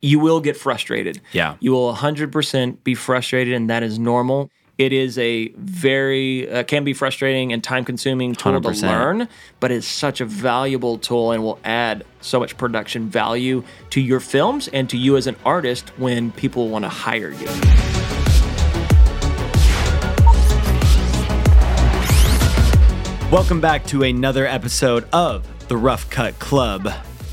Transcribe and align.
you 0.00 0.20
will 0.20 0.40
get 0.40 0.56
frustrated. 0.56 1.20
Yeah. 1.32 1.56
You 1.60 1.72
will 1.72 1.92
100% 1.92 2.84
be 2.84 2.94
frustrated, 2.94 3.54
and 3.54 3.68
that 3.68 3.82
is 3.82 3.98
normal. 3.98 4.50
It 4.76 4.92
is 4.92 5.18
a 5.18 5.48
very, 5.56 6.48
uh, 6.48 6.62
can 6.62 6.84
be 6.84 6.92
frustrating 6.92 7.52
and 7.52 7.64
time 7.64 7.84
consuming 7.84 8.36
tool 8.36 8.60
to 8.60 8.68
100%. 8.68 8.82
learn, 8.82 9.28
but 9.58 9.72
it's 9.72 9.88
such 9.88 10.20
a 10.20 10.24
valuable 10.24 10.98
tool 10.98 11.32
and 11.32 11.42
will 11.42 11.58
add 11.64 12.04
so 12.20 12.38
much 12.38 12.56
production 12.56 13.08
value 13.08 13.64
to 13.90 14.00
your 14.00 14.20
films 14.20 14.68
and 14.68 14.88
to 14.90 14.96
you 14.96 15.16
as 15.16 15.26
an 15.26 15.34
artist 15.44 15.88
when 15.98 16.30
people 16.30 16.68
want 16.68 16.84
to 16.84 16.88
hire 16.88 17.30
you. 17.30 17.48
Welcome 23.32 23.60
back 23.60 23.84
to 23.86 24.04
another 24.04 24.46
episode 24.46 25.08
of 25.12 25.44
the 25.66 25.76
Rough 25.76 26.08
Cut 26.08 26.38
Club. 26.38 26.88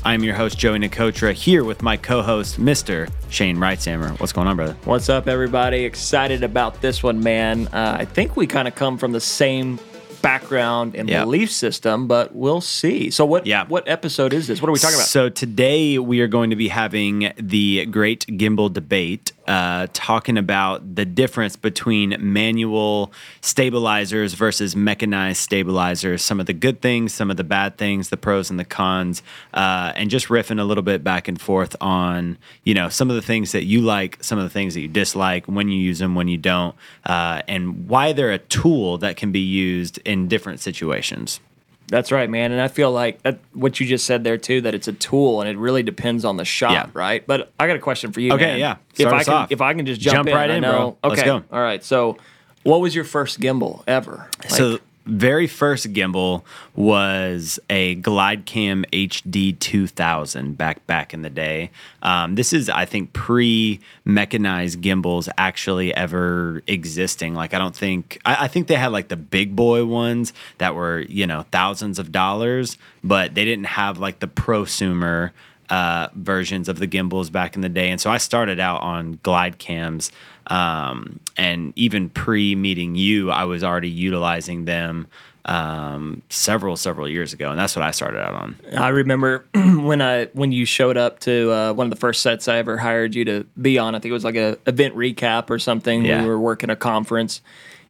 I'm 0.06 0.22
your 0.22 0.36
host, 0.36 0.56
Joey 0.56 0.78
Nicotra, 0.78 1.32
here 1.32 1.64
with 1.64 1.82
my 1.82 1.96
co 1.96 2.22
host, 2.22 2.60
Mr. 2.60 3.10
Shane 3.28 3.56
Wrightsammer. 3.56 4.20
What's 4.20 4.32
going 4.32 4.46
on, 4.46 4.54
brother? 4.54 4.76
What's 4.84 5.08
up, 5.08 5.26
everybody? 5.26 5.84
Excited 5.84 6.44
about 6.44 6.80
this 6.80 7.02
one, 7.02 7.18
man. 7.24 7.66
Uh, 7.72 7.96
I 7.98 8.04
think 8.04 8.36
we 8.36 8.46
kind 8.46 8.68
of 8.68 8.76
come 8.76 8.98
from 8.98 9.10
the 9.10 9.20
same 9.20 9.80
background 10.22 10.94
and 10.94 11.08
Yeah. 11.08 11.24
belief 11.24 11.50
system, 11.50 12.06
but 12.06 12.36
we'll 12.36 12.60
see. 12.60 13.10
So, 13.10 13.26
what 13.26 13.48
Yeah. 13.48 13.64
what 13.66 13.88
episode 13.88 14.32
is 14.32 14.46
this? 14.46 14.62
What 14.62 14.68
are 14.68 14.72
we 14.72 14.78
talking 14.78 14.94
about? 14.94 15.08
So, 15.08 15.28
today 15.28 15.98
we 15.98 16.20
are 16.20 16.28
going 16.28 16.50
to 16.50 16.56
be 16.56 16.68
having 16.68 17.32
the 17.36 17.84
great 17.86 18.26
gimbal 18.28 18.72
debate, 18.72 19.32
uh, 19.46 19.86
talking 19.92 20.36
about 20.36 20.96
the 20.96 21.04
difference 21.04 21.56
between 21.56 22.16
manual 22.18 23.12
stabilizers 23.40 24.34
versus 24.34 24.74
mechanized 24.74 25.38
stabilizers, 25.38 26.22
some 26.22 26.40
of 26.40 26.46
the 26.46 26.52
good 26.52 26.80
things, 26.80 27.12
some 27.12 27.30
of 27.30 27.36
the 27.36 27.44
bad 27.44 27.78
things, 27.78 28.08
the 28.08 28.16
pros 28.16 28.50
and 28.50 28.58
the 28.58 28.64
cons, 28.64 29.22
uh, 29.54 29.92
and 29.94 30.10
just 30.10 30.28
riffing 30.28 30.60
a 30.60 30.64
little 30.64 30.82
bit 30.82 31.04
back 31.04 31.28
and 31.28 31.40
forth 31.40 31.76
on, 31.80 32.38
you 32.64 32.74
know, 32.74 32.88
some 32.88 33.08
of 33.10 33.16
the 33.16 33.22
things 33.22 33.52
that 33.52 33.64
you 33.64 33.80
like, 33.80 34.22
some 34.22 34.38
of 34.38 34.44
the 34.44 34.50
things 34.50 34.74
that 34.74 34.80
you 34.80 34.88
dislike, 34.88 35.46
when 35.46 35.68
you 35.68 35.78
use 35.78 35.98
them, 35.98 36.14
when 36.14 36.28
you 36.28 36.38
don't, 36.38 36.74
uh, 37.04 37.42
and 37.46 37.88
why 37.88 38.12
they're 38.12 38.32
a 38.32 38.38
tool 38.38 38.98
that 38.98 39.16
can 39.16 39.32
be 39.32 39.40
used 39.40 39.98
in 40.04 40.28
different 40.28 40.60
situations. 40.60 41.40
That's 41.88 42.10
right, 42.10 42.28
man. 42.28 42.50
And 42.52 42.60
I 42.60 42.68
feel 42.68 42.90
like 42.90 43.22
that, 43.22 43.38
what 43.52 43.78
you 43.78 43.86
just 43.86 44.06
said 44.06 44.24
there 44.24 44.38
too, 44.38 44.60
that 44.62 44.74
it's 44.74 44.88
a 44.88 44.92
tool 44.92 45.40
and 45.40 45.48
it 45.48 45.56
really 45.56 45.82
depends 45.84 46.24
on 46.24 46.36
the 46.36 46.44
shot, 46.44 46.72
Yeah. 46.72 46.86
right? 46.94 47.24
But 47.26 47.52
I 47.60 47.66
got 47.68 47.76
a 47.76 47.80
question 47.80 48.10
for 48.12 48.20
you. 48.20 48.32
Okay, 48.32 48.44
man. 48.44 48.58
yeah. 48.58 48.76
If 48.92 49.06
Start 49.08 49.14
I 49.14 49.24
can, 49.24 49.34
off. 49.34 49.52
if 49.52 49.60
I 49.60 49.74
can 49.74 49.86
just 49.86 50.00
jump, 50.00 50.14
Jump 50.16 50.28
in, 50.30 50.34
right 50.34 50.50
in, 50.50 50.62
bro. 50.62 50.96
Okay, 51.04 51.08
Let's 51.08 51.22
go. 51.22 51.44
all 51.52 51.60
right. 51.62 51.84
So, 51.84 52.16
what 52.64 52.80
was 52.80 52.94
your 52.94 53.04
first 53.04 53.38
gimbal 53.40 53.84
ever? 53.86 54.28
Like, 54.40 54.50
so 54.50 54.78
very 55.06 55.46
first 55.46 55.92
gimbal 55.92 56.42
was 56.74 57.58
a 57.70 57.96
Glidecam 57.96 58.84
HD 58.90 59.58
2000 59.58 60.58
back 60.58 60.86
back 60.86 61.14
in 61.14 61.22
the 61.22 61.30
day. 61.30 61.70
Um, 62.02 62.34
this 62.34 62.52
is 62.52 62.68
I 62.68 62.84
think 62.84 63.12
pre 63.12 63.80
mechanized 64.04 64.80
gimbals 64.80 65.28
actually 65.38 65.94
ever 65.94 66.62
existing. 66.66 67.34
Like 67.34 67.54
I 67.54 67.58
don't 67.58 67.76
think 67.76 68.20
I, 68.24 68.44
I 68.44 68.48
think 68.48 68.66
they 68.66 68.74
had 68.74 68.92
like 68.92 69.08
the 69.08 69.16
big 69.16 69.56
boy 69.56 69.84
ones 69.84 70.32
that 70.58 70.74
were 70.74 71.00
you 71.00 71.26
know 71.26 71.44
thousands 71.52 71.98
of 71.98 72.12
dollars, 72.12 72.76
but 73.04 73.34
they 73.34 73.44
didn't 73.44 73.66
have 73.66 73.98
like 73.98 74.18
the 74.18 74.28
prosumer 74.28 75.30
uh, 75.70 76.08
versions 76.14 76.68
of 76.68 76.78
the 76.78 76.86
gimbals 76.86 77.30
back 77.30 77.56
in 77.56 77.62
the 77.62 77.68
day. 77.68 77.90
And 77.90 78.00
so 78.00 78.10
I 78.10 78.18
started 78.18 78.60
out 78.60 78.82
on 78.82 79.16
Glidecams. 79.18 80.10
Um, 80.48 81.20
and 81.36 81.72
even 81.76 82.08
pre 82.08 82.54
meeting 82.54 82.94
you, 82.94 83.30
I 83.30 83.44
was 83.44 83.64
already 83.64 83.90
utilizing 83.90 84.64
them 84.64 85.08
um, 85.46 86.22
several, 86.28 86.76
several 86.76 87.08
years 87.08 87.32
ago. 87.32 87.50
And 87.50 87.58
that's 87.58 87.76
what 87.76 87.84
I 87.84 87.92
started 87.92 88.20
out 88.20 88.34
on. 88.34 88.56
I 88.76 88.88
remember 88.88 89.46
when 89.54 90.02
I 90.02 90.26
when 90.26 90.52
you 90.52 90.64
showed 90.64 90.96
up 90.96 91.20
to 91.20 91.52
uh, 91.52 91.72
one 91.72 91.86
of 91.86 91.90
the 91.90 91.96
first 91.96 92.22
sets 92.22 92.48
I 92.48 92.58
ever 92.58 92.76
hired 92.76 93.14
you 93.14 93.24
to 93.26 93.46
be 93.60 93.78
on. 93.78 93.94
I 93.94 93.98
think 93.98 94.10
it 94.10 94.14
was 94.14 94.24
like 94.24 94.36
a 94.36 94.58
event 94.66 94.94
recap 94.94 95.48
or 95.48 95.58
something. 95.58 96.04
Yeah. 96.04 96.22
We 96.22 96.28
were 96.28 96.38
working 96.38 96.68
a 96.68 96.76
conference, 96.76 97.40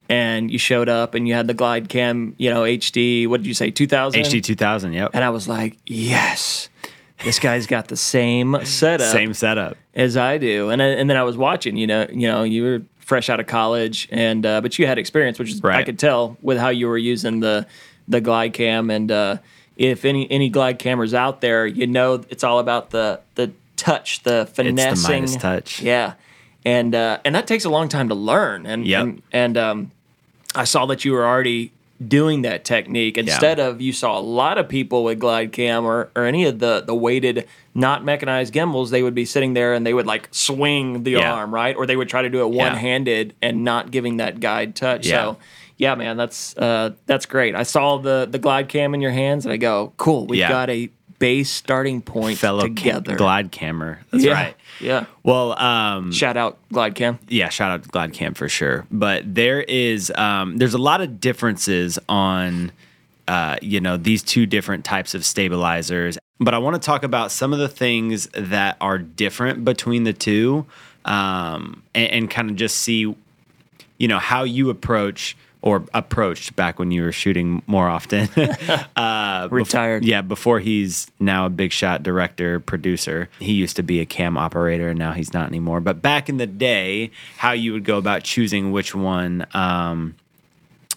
and 0.09 0.51
you 0.51 0.59
showed 0.59 0.89
up 0.89 1.15
and 1.15 1.27
you 1.27 1.35
had 1.35 1.47
the 1.47 1.55
Glidecam, 1.55 2.35
you 2.37 2.51
know, 2.51 2.63
HD. 2.63 3.27
What 3.27 3.39
did 3.39 3.47
you 3.47 3.55
say, 3.55 3.71
two 3.71 3.87
thousand? 3.87 4.23
HD 4.23 4.43
2000, 4.43 4.93
yep. 4.93 5.11
And 5.15 5.25
I 5.25 5.31
was 5.31 5.49
like, 5.49 5.79
yes, 5.87 6.69
this 7.25 7.39
guy's 7.39 7.67
got 7.67 7.89
the 7.89 7.97
same 7.97 8.57
setup 8.65 9.11
Same 9.13 9.33
setup. 9.35 9.77
as 9.95 10.17
I 10.17 10.39
do. 10.39 10.71
And 10.71 10.83
I- 10.83 10.87
and 10.87 11.09
then 11.09 11.17
I 11.17 11.23
was 11.23 11.37
watching. 11.37 11.77
You 11.77 11.87
know, 11.87 12.07
you 12.13 12.29
know, 12.29 12.43
you 12.43 12.63
were 12.63 12.83
fresh 12.99 13.29
out 13.31 13.41
of 13.41 13.47
college, 13.47 14.09
and 14.11 14.45
uh, 14.45 14.61
but 14.61 14.79
you 14.79 14.87
had 14.87 14.99
experience, 14.99 15.39
which 15.39 15.51
is 15.51 15.65
I 15.65 15.83
could 15.85 15.99
tell 15.99 16.37
with 16.43 16.59
how 16.59 16.69
you 16.69 16.89
were 16.89 16.99
using 16.99 17.41
the 17.41 17.67
the 18.09 18.21
Glidecam. 18.21 18.93
And 18.95 19.11
uh, 19.11 19.37
if 19.77 20.05
any 20.05 20.31
any 20.31 20.49
glide 20.49 20.79
cameras 20.79 21.15
out 21.15 21.41
there, 21.41 21.67
you 21.67 21.87
know, 21.87 22.23
it's 22.29 22.45
all 22.45 22.59
about 22.59 22.91
the 22.91 23.21
the 23.37 23.53
touch, 23.77 24.23
the 24.23 24.49
finessing, 24.53 25.23
Midas 25.23 25.37
touch. 25.37 25.81
Yeah, 25.83 26.15
and 26.65 26.95
uh, 26.95 27.19
and 27.25 27.35
that 27.35 27.47
takes 27.47 27.65
a 27.65 27.71
long 27.71 27.89
time 27.89 28.09
to 28.09 28.15
learn. 28.15 28.67
And 28.67 28.87
Yep. 28.87 29.03
and, 29.03 29.23
and 29.33 29.57
um, 29.57 29.91
I 30.55 30.65
saw 30.65 30.87
that 30.87 31.05
you 31.05 31.13
were 31.13 31.27
already 31.27 31.73
doing 32.07 32.43
that 32.43 32.65
technique 32.65 33.17
instead 33.17 33.59
of 33.59 33.81
you 33.81 33.93
saw 33.93 34.19
a 34.19 34.21
lot 34.21 34.59
of 34.59 34.69
people 34.69 35.03
with 35.05 35.19
Glidecam 35.19 35.85
or, 35.85 36.11
or 36.15 36.25
any 36.25 36.45
of 36.45 36.59
the 36.59 36.83
the 36.87 36.95
weighted 36.95 37.47
not 37.75 38.05
mechanized 38.05 38.53
gimbals 38.53 38.91
they 38.91 39.03
would 39.03 39.15
be 39.15 39.25
sitting 39.25 39.55
there 39.55 39.73
and 39.73 39.87
they 39.87 39.95
would 39.95 40.07
like 40.07 40.29
swing 40.31 41.05
the 41.05 41.13
Yeah. 41.13 41.33
arm 41.33 41.55
right 41.55 41.75
or 41.75 41.87
they 41.87 41.97
would 41.97 42.09
try 42.11 42.21
to 42.23 42.29
do 42.29 42.43
it 42.43 42.51
one-handed 42.51 43.35
and 43.41 43.65
not 43.65 43.91
giving 43.91 44.19
that 44.19 44.41
guide 44.41 44.77
touch 44.77 45.07
Yeah. 45.07 45.23
so 45.23 45.37
yeah 45.79 45.95
man 45.95 46.19
that's 46.19 46.55
uh 46.59 46.91
that's 47.07 47.25
great 47.25 47.55
i 47.55 47.63
saw 47.63 47.97
the 47.97 48.27
the 48.31 48.39
Glidecam 48.39 48.93
in 48.95 49.01
your 49.01 49.11
hands 49.13 49.47
and 49.47 49.53
i 49.53 49.57
go 49.57 49.93
cool 49.97 50.27
we've 50.27 50.41
Yeah. 50.41 50.49
got 50.51 50.69
a 50.69 50.91
base 51.19 51.51
starting 51.51 52.03
point 52.03 52.37
Fellow 52.37 52.61
together 52.65 53.13
Ca- 53.13 53.17
glide 53.17 53.51
camera. 53.53 54.01
That's 54.11 54.23
yeah 54.23 54.33
right. 54.33 54.57
Yeah 54.81 55.07
Well, 55.23 55.59
um, 55.59 56.13
shout 56.13 56.37
out 56.37 56.59
Glidecam 56.73 57.19
yeah, 57.29 57.49
shout 57.49 57.71
out 57.71 57.83
Glidecam 57.89 58.37
for 58.37 58.49
sure. 58.49 58.87
But 58.91 59.35
there 59.35 59.63
is 59.63 60.13
um, 60.17 60.57
there's 60.59 60.75
a 60.75 60.79
lot 60.79 61.01
of 61.01 61.21
differences 61.21 61.99
on 62.09 62.73
uh, 63.29 63.57
you 63.63 63.81
know 63.81 63.97
these 63.97 64.23
two 64.23 64.47
different 64.47 64.85
types 64.85 65.15
of 65.15 65.25
stabilizers. 65.25 66.19
But 66.39 66.53
I 66.55 66.59
want 66.59 66.75
to 66.75 66.85
talk 66.85 67.03
about 67.03 67.33
some 67.33 67.53
of 67.53 67.59
the 67.59 67.69
things 67.69 68.29
that 68.35 68.77
are 68.81 68.99
different 68.99 69.65
between 69.65 70.05
the 70.05 70.13
two, 70.13 70.67
um, 71.07 71.83
and, 71.95 72.11
and 72.11 72.31
kind 72.31 72.51
of 72.51 72.57
just 72.57 72.79
see 72.79 73.15
you 73.99 74.09
know 74.09 74.19
how 74.19 74.45
you 74.45 74.71
approach 74.71 75.37
or 75.67 75.83
approached 75.93 76.55
back 76.55 76.79
when 76.79 76.93
you 76.93 77.03
were 77.03 77.11
shooting 77.11 77.61
more 77.67 77.89
often. 77.89 78.29
uh, 78.97 79.49
Retired. 79.51 80.05
yeah, 80.05 80.23
before 80.23 80.61
he's 80.61 81.11
now 81.19 81.47
a 81.47 81.51
big 81.51 81.73
shot 81.73 82.05
director, 82.05 82.61
producer. 82.61 83.29
He 83.41 83.55
used 83.55 83.75
to 83.75 83.83
be 83.83 83.99
a 83.99 84.07
cam 84.07 84.39
operator, 84.39 84.91
and 84.91 84.99
now 84.99 85.11
he's 85.11 85.35
not 85.35 85.49
anymore. 85.49 85.81
But 85.81 86.01
back 86.01 86.29
in 86.29 86.37
the 86.37 86.47
day, 86.47 87.11
how 87.39 87.51
you 87.51 87.73
would 87.73 87.83
go 87.83 87.99
about 87.99 88.23
choosing 88.23 88.71
which 88.71 88.95
one. 88.95 89.45
Um, 89.55 90.15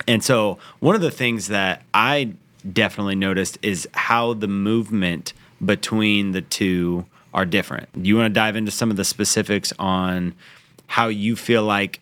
and 0.07 0.23
so, 0.23 0.59
one 0.81 0.93
of 0.93 1.01
the 1.01 1.09
things 1.09 1.47
that 1.47 1.81
I 1.91 2.33
definitely 2.71 3.15
noticed 3.15 3.57
is 3.63 3.89
how 3.95 4.35
the 4.35 4.47
movement 4.47 5.33
between 5.65 6.31
the 6.31 6.41
two 6.41 7.07
are 7.33 7.45
different. 7.47 7.89
Do 7.99 8.07
you 8.07 8.17
want 8.17 8.27
to 8.27 8.39
dive 8.39 8.55
into 8.55 8.69
some 8.69 8.91
of 8.91 8.97
the 8.97 9.03
specifics 9.03 9.73
on 9.79 10.35
how 10.85 11.07
you 11.07 11.35
feel 11.35 11.63
like 11.63 12.01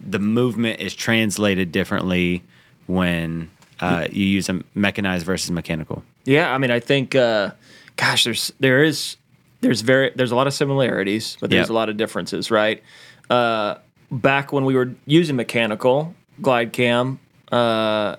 the 0.00 0.18
movement 0.18 0.80
is 0.80 0.94
translated 0.94 1.72
differently 1.72 2.42
when 2.86 3.50
uh, 3.80 4.06
you 4.10 4.24
use 4.24 4.48
a 4.48 4.60
mechanized 4.74 5.26
versus 5.26 5.50
mechanical? 5.50 6.02
Yeah, 6.24 6.52
I 6.54 6.58
mean, 6.58 6.70
I 6.70 6.80
think, 6.80 7.14
uh, 7.14 7.50
gosh, 7.96 8.24
there's 8.24 8.52
there 8.60 8.82
is 8.82 9.16
there's 9.60 9.80
very 9.82 10.10
there's 10.14 10.32
a 10.32 10.36
lot 10.36 10.46
of 10.46 10.54
similarities, 10.54 11.36
but 11.40 11.50
there's 11.50 11.64
Yep. 11.64 11.70
a 11.70 11.72
lot 11.74 11.88
of 11.88 11.96
differences, 11.96 12.50
right? 12.50 12.82
Uh, 13.30 13.76
back 14.10 14.52
when 14.52 14.64
we 14.64 14.74
were 14.74 14.94
using 15.06 15.36
mechanical 15.36 16.14
Glidecam, 16.40 17.18
uh, 17.52 18.16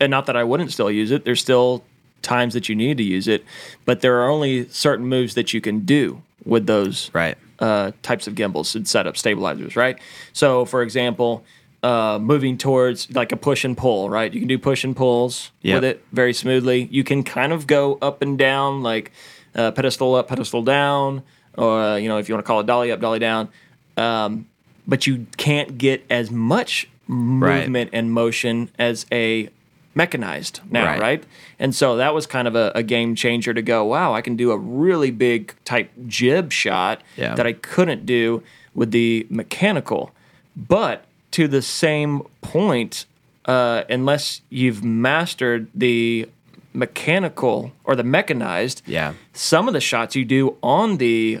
and 0.00 0.10
not 0.10 0.26
that 0.26 0.36
I 0.36 0.44
wouldn't 0.44 0.72
still 0.72 0.90
use 0.90 1.10
it. 1.10 1.24
There's 1.24 1.40
still 1.40 1.84
times 2.22 2.54
that 2.54 2.68
you 2.68 2.74
need 2.74 2.96
to 2.98 3.02
use 3.04 3.26
it, 3.28 3.44
but 3.84 4.00
there 4.00 4.20
are 4.20 4.28
only 4.30 4.68
certain 4.68 5.06
moves 5.06 5.34
that 5.34 5.52
you 5.54 5.60
can 5.60 5.80
do 5.80 6.22
with 6.44 6.66
those 6.66 7.10
Right. 7.14 7.36
Uh, 7.60 7.92
types 8.02 8.26
of 8.26 8.34
gimbals 8.34 8.74
and 8.74 8.88
setup 8.88 9.16
stabilizers, 9.16 9.76
right? 9.76 9.98
So, 10.32 10.64
for 10.64 10.82
example, 10.82 11.44
uh, 11.82 12.18
moving 12.20 12.58
towards 12.58 13.10
like 13.14 13.32
a 13.32 13.36
push 13.36 13.64
and 13.64 13.76
pull, 13.76 14.10
right? 14.10 14.32
You 14.32 14.40
can 14.40 14.48
do 14.48 14.58
push 14.58 14.84
and 14.84 14.94
pulls 14.96 15.50
Yep. 15.62 15.74
with 15.76 15.84
it 15.84 16.04
very 16.12 16.32
smoothly. 16.34 16.88
You 16.90 17.04
can 17.04 17.22
kind 17.22 17.52
of 17.52 17.66
go 17.66 17.98
up 18.02 18.22
and 18.22 18.38
down, 18.38 18.82
like 18.82 19.12
uh, 19.54 19.70
pedestal 19.72 20.14
up, 20.14 20.28
pedestal 20.28 20.62
down, 20.62 21.22
or 21.56 21.80
uh, 21.80 21.96
you 21.96 22.08
know, 22.08 22.18
if 22.18 22.28
you 22.28 22.34
want 22.34 22.44
to 22.44 22.46
call 22.46 22.60
it 22.60 22.66
dolly 22.66 22.92
up, 22.92 23.00
dolly 23.00 23.18
down. 23.18 23.48
Um, 23.96 24.46
but 24.86 25.06
you 25.06 25.26
can't 25.36 25.76
get 25.78 26.04
as 26.10 26.30
much 26.30 26.86
Right. 27.08 27.60
movement 27.62 27.90
and 27.92 28.12
motion 28.12 28.70
as 28.78 29.04
a 29.10 29.48
mechanized 29.94 30.60
now, 30.70 30.84
Right. 30.86 31.00
right? 31.00 31.24
And 31.58 31.74
so 31.74 31.96
that 31.96 32.14
was 32.14 32.26
kind 32.26 32.46
of 32.46 32.54
a, 32.54 32.70
a 32.74 32.82
game 32.82 33.14
changer 33.14 33.52
to 33.52 33.62
go, 33.62 33.84
wow, 33.84 34.14
I 34.14 34.20
can 34.20 34.36
do 34.36 34.52
a 34.52 34.56
really 34.56 35.10
big 35.10 35.54
type 35.64 35.90
jib 36.06 36.52
shot 36.52 37.02
Yeah. 37.16 37.34
that 37.34 37.46
I 37.46 37.54
couldn't 37.54 38.06
do 38.06 38.42
with 38.74 38.92
the 38.92 39.26
mechanical. 39.30 40.12
But 40.56 41.04
to 41.32 41.48
the 41.48 41.62
same 41.62 42.22
point, 42.40 43.06
uh, 43.46 43.82
unless 43.88 44.42
you've 44.48 44.84
mastered 44.84 45.68
the 45.74 46.28
mechanical 46.72 47.72
or 47.84 47.96
the 47.96 48.04
mechanized, 48.04 48.82
Yeah. 48.86 49.14
some 49.32 49.66
of 49.66 49.74
the 49.74 49.80
shots 49.80 50.14
you 50.14 50.24
do 50.24 50.56
on 50.62 50.98
the 50.98 51.40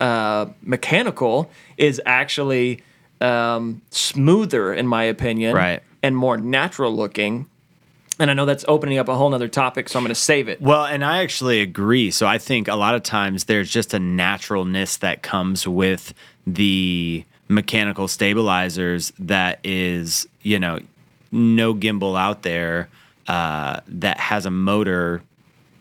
uh, 0.00 0.46
mechanical 0.62 1.50
is 1.76 2.00
actually 2.06 2.82
um, 3.20 3.82
smoother, 3.90 4.72
in 4.72 4.86
my 4.86 5.02
opinion, 5.02 5.56
Right. 5.56 5.82
And 6.02 6.16
more 6.16 6.36
natural 6.36 6.94
looking. 6.94 7.46
And 8.20 8.30
I 8.30 8.34
know 8.34 8.46
that's 8.46 8.64
opening 8.66 8.98
up 8.98 9.08
a 9.08 9.14
whole 9.14 9.30
nother 9.30 9.48
topic, 9.48 9.88
so 9.88 9.98
I'm 9.98 10.04
going 10.04 10.08
to 10.08 10.20
save 10.20 10.48
it. 10.48 10.60
Well, 10.60 10.84
and 10.84 11.04
I 11.04 11.22
actually 11.22 11.60
agree. 11.60 12.10
So 12.10 12.26
I 12.26 12.38
think 12.38 12.66
a 12.66 12.74
lot 12.74 12.94
of 12.94 13.02
times 13.04 13.44
there's 13.44 13.70
just 13.70 13.94
a 13.94 13.98
naturalness 13.98 14.96
that 14.98 15.22
comes 15.22 15.68
with 15.68 16.14
the 16.46 17.24
mechanical 17.48 18.08
stabilizers 18.08 19.12
that 19.18 19.60
is, 19.62 20.26
you 20.42 20.58
know, 20.58 20.80
no 21.30 21.74
gimbal 21.74 22.18
out 22.18 22.42
there 22.42 22.88
uh, 23.28 23.80
that 23.86 24.18
has 24.18 24.46
a 24.46 24.50
motor 24.50 25.22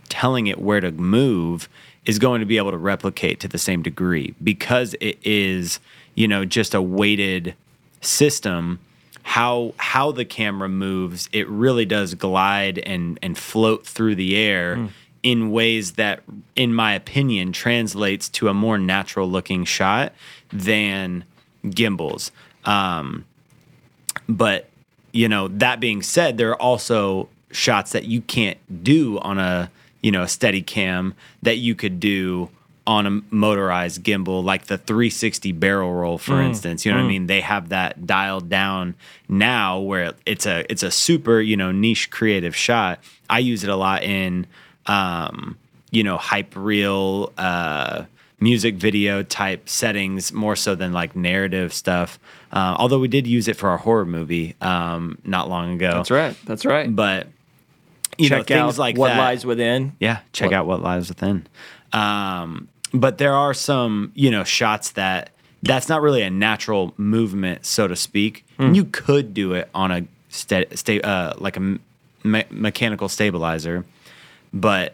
telling 0.10 0.48
it 0.48 0.60
where 0.60 0.80
to 0.80 0.92
move 0.92 1.68
is 2.06 2.20
going 2.20 2.40
to 2.40 2.46
be 2.46 2.58
able 2.58 2.72
to 2.72 2.78
replicate 2.78 3.40
to 3.40 3.48
the 3.48 3.58
same 3.58 3.82
degree 3.82 4.34
because 4.44 4.96
it 5.02 5.18
is, 5.24 5.80
you 6.16 6.28
know, 6.28 6.46
just 6.46 6.74
a 6.74 6.82
weighted 6.82 7.54
system 8.02 8.80
how 9.28 9.74
how 9.76 10.10
the 10.14 10.24
camera 10.24 10.70
moves 10.70 11.28
it 11.34 11.46
really 11.50 11.84
does 11.84 12.14
glide 12.14 12.80
and 12.80 13.20
and 13.22 13.38
float 13.38 13.86
through 13.86 14.16
the 14.16 14.38
air 14.38 14.78
in 15.22 15.52
ways 15.52 15.92
that 15.94 16.22
in 16.56 16.74
my 16.74 16.94
opinion 16.94 17.52
translates 17.52 18.30
to 18.30 18.48
a 18.48 18.54
more 18.54 18.78
natural 18.78 19.30
looking 19.30 19.66
shot 19.66 20.14
than 20.54 21.26
gimbals. 21.70 22.32
Um 22.64 23.26
but 24.30 24.70
you 25.12 25.28
know 25.28 25.50
that 25.50 25.82
being 25.82 26.02
said 26.02 26.38
there 26.38 26.52
are 26.52 26.62
also 26.62 27.28
shots 27.52 27.92
that 27.92 28.06
you 28.06 28.22
can't 28.22 28.58
do 28.82 29.20
on 29.20 29.40
a 29.40 29.70
you 30.02 30.10
know 30.10 30.24
a 30.24 30.28
Steadicam 30.28 31.12
that 31.42 31.58
you 31.58 31.76
could 31.76 32.00
do 32.00 32.50
on 32.88 33.06
a 33.06 33.22
motorized 33.36 34.02
gimbal 34.02 34.42
like 34.44 34.68
the 34.68 34.78
360 34.78 35.52
barrel 35.52 35.94
roll 35.94 36.18
for 36.18 36.42
instance 36.42 36.86
you 36.86 36.92
know 36.92 36.98
what 36.98 37.04
i 37.04 37.08
mean 37.08 37.28
they 37.28 37.42
have 37.42 37.68
that 37.70 38.08
dialed 38.08 38.48
down 38.50 38.96
now 39.28 39.78
where 39.78 40.14
it's 40.26 40.46
a 40.46 40.66
it's 40.72 40.84
a 40.84 40.90
super 40.90 41.42
you 41.42 41.58
know 41.58 41.72
niche 41.74 42.10
creative 42.10 42.56
shot 42.56 43.00
i 43.30 43.40
use 43.40 43.64
it 43.66 43.70
a 43.70 43.76
lot 43.76 44.04
in 44.04 44.48
um 44.86 45.58
you 45.92 46.02
know 46.02 46.16
hype 46.16 46.56
reel 46.56 47.34
uh 47.38 48.06
music 48.40 48.76
video 48.76 49.22
type 49.22 49.68
settings 49.68 50.32
more 50.32 50.56
so 50.56 50.74
than 50.74 50.94
like 50.94 51.14
narrative 51.16 51.74
stuff 51.74 52.18
uh, 52.54 52.74
although 52.80 53.00
we 53.00 53.10
did 53.10 53.28
use 53.28 53.50
it 53.50 53.58
for 53.58 53.68
our 53.68 53.78
horror 53.78 54.06
movie 54.06 54.56
um 54.62 55.18
not 55.26 55.50
long 55.50 55.74
ago 55.74 55.92
That's 55.92 56.12
right. 56.12 56.38
That's 56.46 56.64
right. 56.66 56.96
but 56.96 57.28
you 58.18 58.30
know 58.30 58.38
Check 58.38 58.48
things 58.48 58.80
like 58.80 58.98
what 58.98 59.10
that 59.10 59.18
lies 59.18 59.46
within. 59.46 59.92
yeah, 60.00 60.20
check 60.32 60.52
What- 60.52 60.58
out 60.58 60.66
what 60.68 60.82
lies 60.82 61.10
within. 61.10 61.46
Um, 61.94 62.68
but 62.94 63.18
there 63.18 63.34
are 63.34 63.54
some, 63.54 64.12
you 64.16 64.32
know, 64.32 64.44
shots 64.44 64.92
that 64.92 65.32
that's 65.64 65.90
not 65.90 66.02
really 66.02 66.22
a 66.22 66.30
natural 66.30 66.94
movement, 66.98 67.66
so 67.66 67.88
to 67.88 67.96
speak. 67.96 68.46
Hmm. 68.58 68.74
You 68.74 68.86
could 68.86 69.34
do 69.34 69.54
it 69.54 69.70
on 69.74 69.92
a 69.92 70.06
sta- 70.30 70.68
sta- 70.76 71.02
uh, 71.02 71.34
like 71.38 71.58
a 71.58 71.60
me- 71.60 72.46
mechanical 72.50 73.10
stabilizer, 73.10 73.86
but 74.54 74.94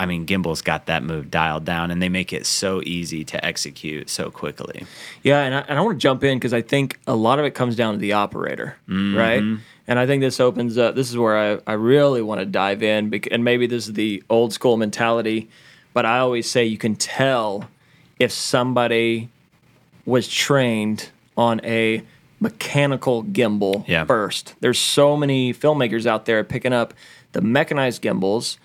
I 0.00 0.06
mean, 0.06 0.26
Gimbal's 0.26 0.62
got 0.62 0.86
that 0.86 1.02
move 1.02 1.28
dialed 1.28 1.64
down, 1.64 1.90
and 1.90 2.00
they 2.00 2.08
make 2.08 2.32
it 2.32 2.46
so 2.46 2.80
easy 2.86 3.24
to 3.24 3.44
execute 3.44 4.08
so 4.08 4.30
quickly. 4.30 4.86
Yeah, 5.24 5.40
and 5.40 5.54
I, 5.56 5.58
and 5.68 5.76
I 5.76 5.82
want 5.82 5.98
to 5.98 6.02
jump 6.02 6.22
in 6.22 6.38
because 6.38 6.52
I 6.54 6.62
think 6.62 7.00
a 7.08 7.16
lot 7.16 7.40
of 7.40 7.44
it 7.44 7.50
comes 7.50 7.74
down 7.74 7.94
to 7.94 7.98
the 7.98 8.12
operator, 8.12 8.76
right? 8.88 9.42
And 9.88 9.98
I 9.98 10.06
think 10.06 10.20
this 10.20 10.38
opens 10.38 10.78
up. 10.78 10.94
This 10.94 11.10
is 11.10 11.16
where 11.18 11.36
I, 11.36 11.58
I 11.66 11.72
really 11.72 12.22
want 12.22 12.40
to 12.40 12.46
dive 12.46 12.82
in, 12.82 13.10
bec- 13.10 13.26
and 13.32 13.42
maybe 13.42 13.66
this 13.66 13.88
is 13.88 13.94
the 13.94 14.22
old 14.30 14.52
school 14.52 14.76
mentality, 14.76 15.48
but 15.94 16.04
I 16.06 16.18
always 16.18 16.50
say 16.50 16.64
you 16.64 16.78
can 16.78 16.96
tell 16.96 17.68
if 18.18 18.32
somebody 18.32 19.28
was 20.04 20.28
trained 20.28 21.10
on 21.36 21.60
a 21.64 22.02
mechanical 22.40 23.24
gimbal 23.24 23.84
Yeah. 23.86 24.04
first. 24.04 24.54
There's 24.60 24.78
so 24.78 25.16
many 25.16 25.52
filmmakers 25.52 26.06
out 26.06 26.24
there 26.24 26.42
picking 26.44 26.72
up 26.72 26.94
the 27.32 27.40
mechanized 27.40 28.00
gimbals, 28.02 28.58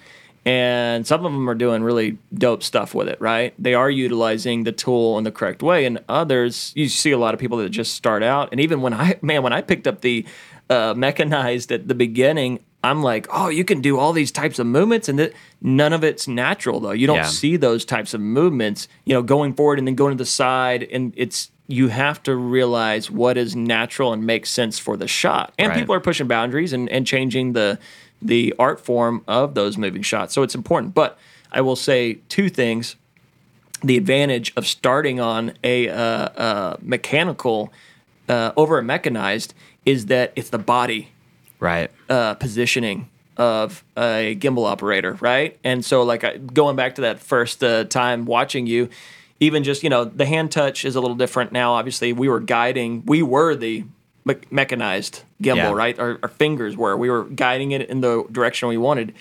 and 0.46 1.08
some 1.08 1.26
of 1.26 1.32
them 1.32 1.50
are 1.50 1.56
doing 1.56 1.84
really 1.84 2.18
dope 2.34 2.64
stuff 2.64 2.94
with 2.94 3.08
it, 3.08 3.20
right? 3.22 3.54
They 3.58 3.74
are 3.74 3.90
utilizing 3.90 4.64
the 4.64 4.72
tool 4.72 5.18
in 5.18 5.24
the 5.24 5.32
correct 5.32 5.64
way, 5.64 5.86
and 5.86 6.00
others, 6.10 6.72
you 6.76 6.88
see 6.90 7.12
a 7.12 7.18
lot 7.18 7.34
of 7.34 7.40
people 7.40 7.58
that 7.60 7.70
just 7.70 7.94
start 7.96 8.24
out. 8.24 8.50
And 8.52 8.60
even 8.60 8.82
when 8.82 8.94
I, 8.94 9.18
man, 9.22 9.44
when 9.44 9.54
I 9.54 9.62
picked 9.62 9.88
up 9.88 10.02
the 10.02 10.26
uh, 10.70 10.94
mechanized 10.96 11.72
at 11.72 11.88
the 11.88 11.96
beginning, 11.96 12.60
I'm 12.84 13.02
like, 13.02 13.28
oh, 13.32 13.48
you 13.48 13.64
can 13.64 13.80
do 13.82 13.98
all 13.98 14.12
these 14.14 14.32
types 14.32 14.60
of 14.60 14.68
movements, 14.68 15.08
and 15.08 15.18
that 15.20 15.34
none 15.62 15.94
of 15.94 16.04
it's 16.04 16.28
natural 16.28 16.80
though. 16.80 16.92
You 16.92 17.08
don't 17.08 17.18
Yeah. 17.18 17.24
see 17.28 17.56
those 17.56 17.86
types 17.86 18.14
of 18.14 18.20
movements, 18.22 18.88
you 19.06 19.14
know, 19.14 19.22
going 19.22 19.54
forward 19.54 19.80
and 19.80 19.88
then 19.88 19.96
going 19.96 20.12
to 20.18 20.22
the 20.22 20.26
side, 20.30 20.84
and 20.92 21.14
it's 21.16 21.50
you 21.68 21.88
have 21.88 22.22
to 22.24 22.36
realize 22.36 23.10
what 23.10 23.38
is 23.38 23.56
natural 23.56 24.12
and 24.12 24.26
makes 24.26 24.50
sense 24.50 24.78
for 24.80 24.98
the 24.98 25.08
shot. 25.08 25.54
And 25.58 25.70
Right. 25.70 25.80
people 25.80 25.96
are 25.96 26.02
pushing 26.02 26.28
boundaries 26.28 26.74
and, 26.74 26.90
and 26.90 27.08
changing 27.08 27.54
the 27.54 27.80
the 28.22 28.54
art 28.60 28.80
form 28.80 29.22
of 29.28 29.54
those 29.54 29.78
moving 29.78 30.02
shots. 30.02 30.34
So 30.34 30.44
it's 30.44 30.56
important. 30.56 30.94
But 30.94 31.18
I 31.52 31.62
will 31.62 31.76
say 31.78 32.20
two 32.30 32.50
things. 32.50 32.96
The 33.82 33.98
advantage 33.98 34.54
of 34.56 34.66
starting 34.66 35.20
on 35.20 35.54
a 35.64 35.90
uh, 35.90 35.96
uh, 35.96 36.78
mechanical 36.82 37.72
uh, 38.30 38.52
over 38.56 38.78
a 38.78 38.84
mechanized 38.84 39.54
is 39.86 40.06
that 40.08 40.32
it's 40.38 40.50
the 40.50 40.58
body 40.58 41.10
Right. 41.64 41.90
uh, 42.10 42.34
positioning 42.36 43.10
of 43.38 43.84
a 43.98 44.36
gimbal 44.40 44.66
operator, 44.70 45.14
right? 45.22 45.58
And 45.64 45.84
so, 45.84 46.04
like 46.04 46.24
I, 46.24 46.38
going 46.38 46.76
back 46.76 46.96
to 46.96 47.02
that 47.02 47.20
first 47.20 47.64
uh, 47.64 47.86
time 47.86 48.26
watching 48.26 48.68
you, 48.68 48.90
even 49.40 49.64
just 49.64 49.82
you 49.84 49.90
know 49.90 50.06
the 50.06 50.26
hand 50.26 50.52
touch 50.52 50.86
is 50.86 50.96
a 50.96 51.02
little 51.02 51.16
different 51.16 51.52
now. 51.52 51.74
Obviously, 51.74 52.14
we 52.14 52.30
were 52.30 52.40
guiding, 52.40 53.04
we 53.06 53.24
were 53.24 53.56
the 53.56 53.86
me- 54.26 54.36
mechanized 54.52 55.24
gimbal, 55.42 55.56
Yeah. 55.56 55.72
right? 55.74 55.98
Our, 55.98 56.20
our 56.22 56.30
fingers 56.30 56.78
were, 56.78 56.96
we 56.96 57.10
were 57.10 57.24
guiding 57.24 57.72
it 57.72 57.90
in 57.90 58.02
the 58.02 58.24
direction 58.32 58.70
we 58.70 58.78
wanted. 58.78 59.14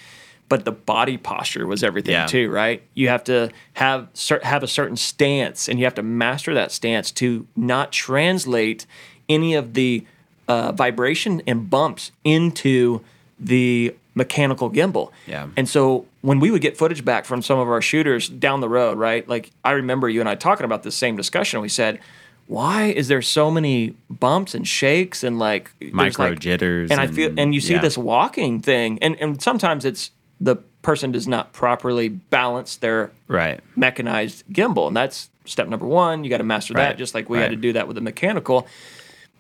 But 0.49 0.67
the 0.67 0.73
body 0.73 1.17
posture 1.17 1.67
was 1.67 1.83
everything 1.83 2.13
Yeah. 2.13 2.27
too, 2.27 2.51
right? 2.51 2.83
You 2.93 3.09
have 3.09 3.25
to 3.25 3.51
have 3.75 4.09
cer- 4.13 4.43
have 4.43 4.63
a 4.63 4.69
certain 4.69 4.97
stance, 4.99 5.67
and 5.67 5.79
you 5.79 5.87
have 5.87 5.95
to 5.95 6.03
master 6.03 6.53
that 6.53 6.71
stance 6.73 7.11
to 7.13 7.47
not 7.57 7.91
translate 7.91 8.85
any 9.31 9.55
of 9.55 9.73
the 9.73 10.05
uh, 10.49 10.73
vibration 10.73 11.43
and 11.47 11.69
bumps 11.71 12.11
into 12.25 13.01
the 13.39 13.95
mechanical 14.15 14.71
gimbal. 14.71 15.11
Yeah. 15.27 15.49
And 15.57 15.69
so 15.69 16.07
when 16.21 16.39
we 16.41 16.51
would 16.51 16.61
get 16.61 16.77
footage 16.77 17.05
back 17.05 17.25
from 17.25 17.41
some 17.43 17.59
of 17.59 17.69
our 17.69 17.81
shooters 17.81 18.29
down 18.29 18.61
the 18.61 18.69
road, 18.69 18.99
right? 18.99 19.27
Like 19.29 19.51
I 19.65 19.73
remember 19.73 20.09
you 20.09 20.21
and 20.21 20.29
I 20.29 20.35
talking 20.35 20.65
about 20.65 20.83
this 20.83 20.95
same 20.95 21.17
discussion. 21.17 21.61
We 21.61 21.69
said, 21.71 21.99
why 22.47 22.87
is 22.87 23.09
there 23.09 23.23
so 23.23 23.51
many 23.51 23.95
bumps 24.11 24.55
and 24.55 24.69
shakes 24.69 25.25
and 25.25 25.39
like 25.39 25.71
Micro 25.93 26.31
like- 26.31 26.41
jitters 26.41 26.91
And 26.91 27.01
I 27.01 27.07
feel 27.07 27.31
and- 27.31 27.39
and 27.39 27.55
you 27.55 27.61
see 27.61 27.75
yeah. 27.75 27.81
this 27.81 27.97
walking 27.97 28.61
thing, 28.61 28.99
and 29.01 29.17
and 29.21 29.41
sometimes 29.41 29.85
it's 29.85 30.11
the 30.41 30.57
person 30.83 31.13
does 31.13 31.29
not 31.29 31.53
properly 31.53 32.09
balance 32.09 32.77
their 32.77 33.13
Right. 33.29 33.61
mechanized 33.77 34.45
gimbal, 34.53 34.89
and 34.89 34.97
that's 34.97 35.31
step 35.47 35.69
number 35.69 35.87
one. 35.87 36.25
You 36.25 36.31
got 36.31 36.39
to 36.39 36.45
master 36.45 36.75
Right, 36.75 36.83
that, 36.89 36.99
just 36.99 37.15
like 37.15 37.31
we 37.31 37.39
had 37.39 37.51
to 37.51 37.57
do 37.57 37.73
that 37.75 37.87
with 37.87 37.95
the 37.95 38.01
mechanical. 38.03 38.67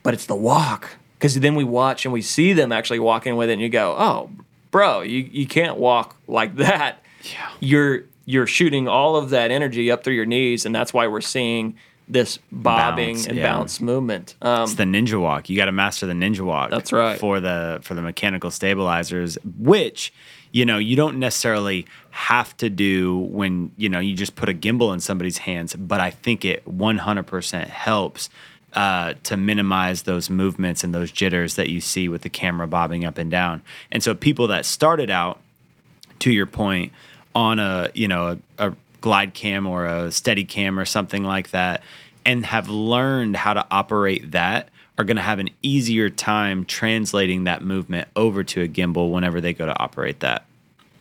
But 0.05 0.15
it's 0.15 0.26
the 0.26 0.37
walk 0.37 0.97
because 1.23 1.38
then 1.38 1.55
we 1.55 1.62
watch 1.62 2.05
and 2.05 2.12
we 2.12 2.21
see 2.21 2.52
them 2.52 2.73
actually 2.73 2.99
walking 2.99 3.37
with 3.37 3.49
it, 3.49 3.52
and 3.52 3.62
you 3.62 3.69
go, 3.69 3.95
"Oh, 3.97 4.29
bro, 4.73 5.02
you 5.02 5.21
you 5.31 5.47
can't 5.47 5.76
walk 5.76 6.17
like 6.26 6.57
that. 6.57 7.00
Yeah. 7.23 7.50
You're 7.61 8.02
you're 8.25 8.49
shooting 8.49 8.88
all 8.88 9.14
of 9.14 9.31
that 9.31 9.52
energy 9.52 9.88
up 9.93 10.02
through 10.02 10.14
your 10.14 10.26
knees, 10.26 10.67
and 10.67 10.75
that's 10.75 10.93
why 10.93 11.07
we're 11.07 11.21
seeing 11.21 11.76
this 12.09 12.41
bobbing 12.50 13.14
Bounce, 13.14 13.26
and 13.29 13.38
yeah. 13.38 13.52
bounce 13.52 13.81
movement. 13.81 14.35
Um, 14.43 14.64
It's 14.64 14.75
the 14.75 14.83
ninja 14.83 15.21
walk. 15.21 15.49
You 15.49 15.57
got 15.57 15.67
to 15.67 15.73
master 15.73 16.07
the 16.07 16.12
ninja 16.12 16.41
walk. 16.41 16.71
That's 16.71 16.93
right. 16.93 17.21
For 17.21 17.38
the 17.38 17.79
for 17.83 17.95
the 17.95 18.02
mechanical 18.02 18.50
stabilizers, 18.50 19.38
which 19.61 20.12
you 20.50 20.67
know 20.67 20.79
you 20.79 20.97
don't 20.97 21.21
necessarily 21.21 21.87
have 22.11 22.57
to 22.57 22.69
do 22.69 23.17
when 23.17 23.71
you 23.76 23.88
know 23.88 24.00
you 24.00 24.17
just 24.17 24.35
put 24.35 24.49
a 24.49 24.55
gimbal 24.55 24.93
in 24.93 24.99
somebody's 24.99 25.38
hands, 25.38 25.76
but 25.76 26.00
I 26.00 26.11
think 26.11 26.45
it 26.45 26.64
100% 26.67 27.69
helps 27.69 28.29
uh, 28.75 29.14
to 29.25 29.37
minimize 29.37 30.02
those 30.02 30.31
movements 30.31 30.83
and 30.83 30.95
those 30.95 31.11
jitters 31.11 31.57
that 31.57 31.69
you 31.69 31.81
see 31.81 32.09
with 32.09 32.23
the 32.23 32.31
camera 32.31 32.67
bobbing 32.67 33.05
up 33.05 33.19
and 33.19 33.31
down. 33.31 33.62
And 33.91 34.02
so 34.02 34.14
people 34.14 34.49
that 34.49 34.64
started 34.64 35.11
out 35.11 35.38
to 36.21 36.33
your 36.33 36.47
point 36.47 36.93
on 37.35 37.59
a 37.59 37.91
you 37.95 38.09
know 38.09 38.38
a, 38.59 38.69
a 38.69 38.76
Glidecam 39.00 39.69
or 39.69 39.87
a 39.87 40.09
Steadicam 40.09 40.81
or 40.81 40.85
something 40.85 41.25
like 41.25 41.50
that 41.50 41.83
and 42.25 42.47
have 42.47 42.69
learned 42.69 43.37
how 43.37 43.55
to 43.55 43.67
operate 43.71 44.31
that 44.31 44.69
are 44.97 45.05
going 45.05 45.17
to 45.17 45.23
have 45.23 45.41
an 45.41 45.49
easier 45.62 46.09
time 46.09 46.64
translating 46.64 47.45
that 47.45 47.62
movement 47.62 48.07
over 48.14 48.45
to 48.45 48.62
a 48.62 48.69
gimbal 48.69 49.11
whenever 49.11 49.41
they 49.41 49.52
go 49.52 49.67
to 49.67 49.76
operate 49.81 50.21
that 50.21 50.45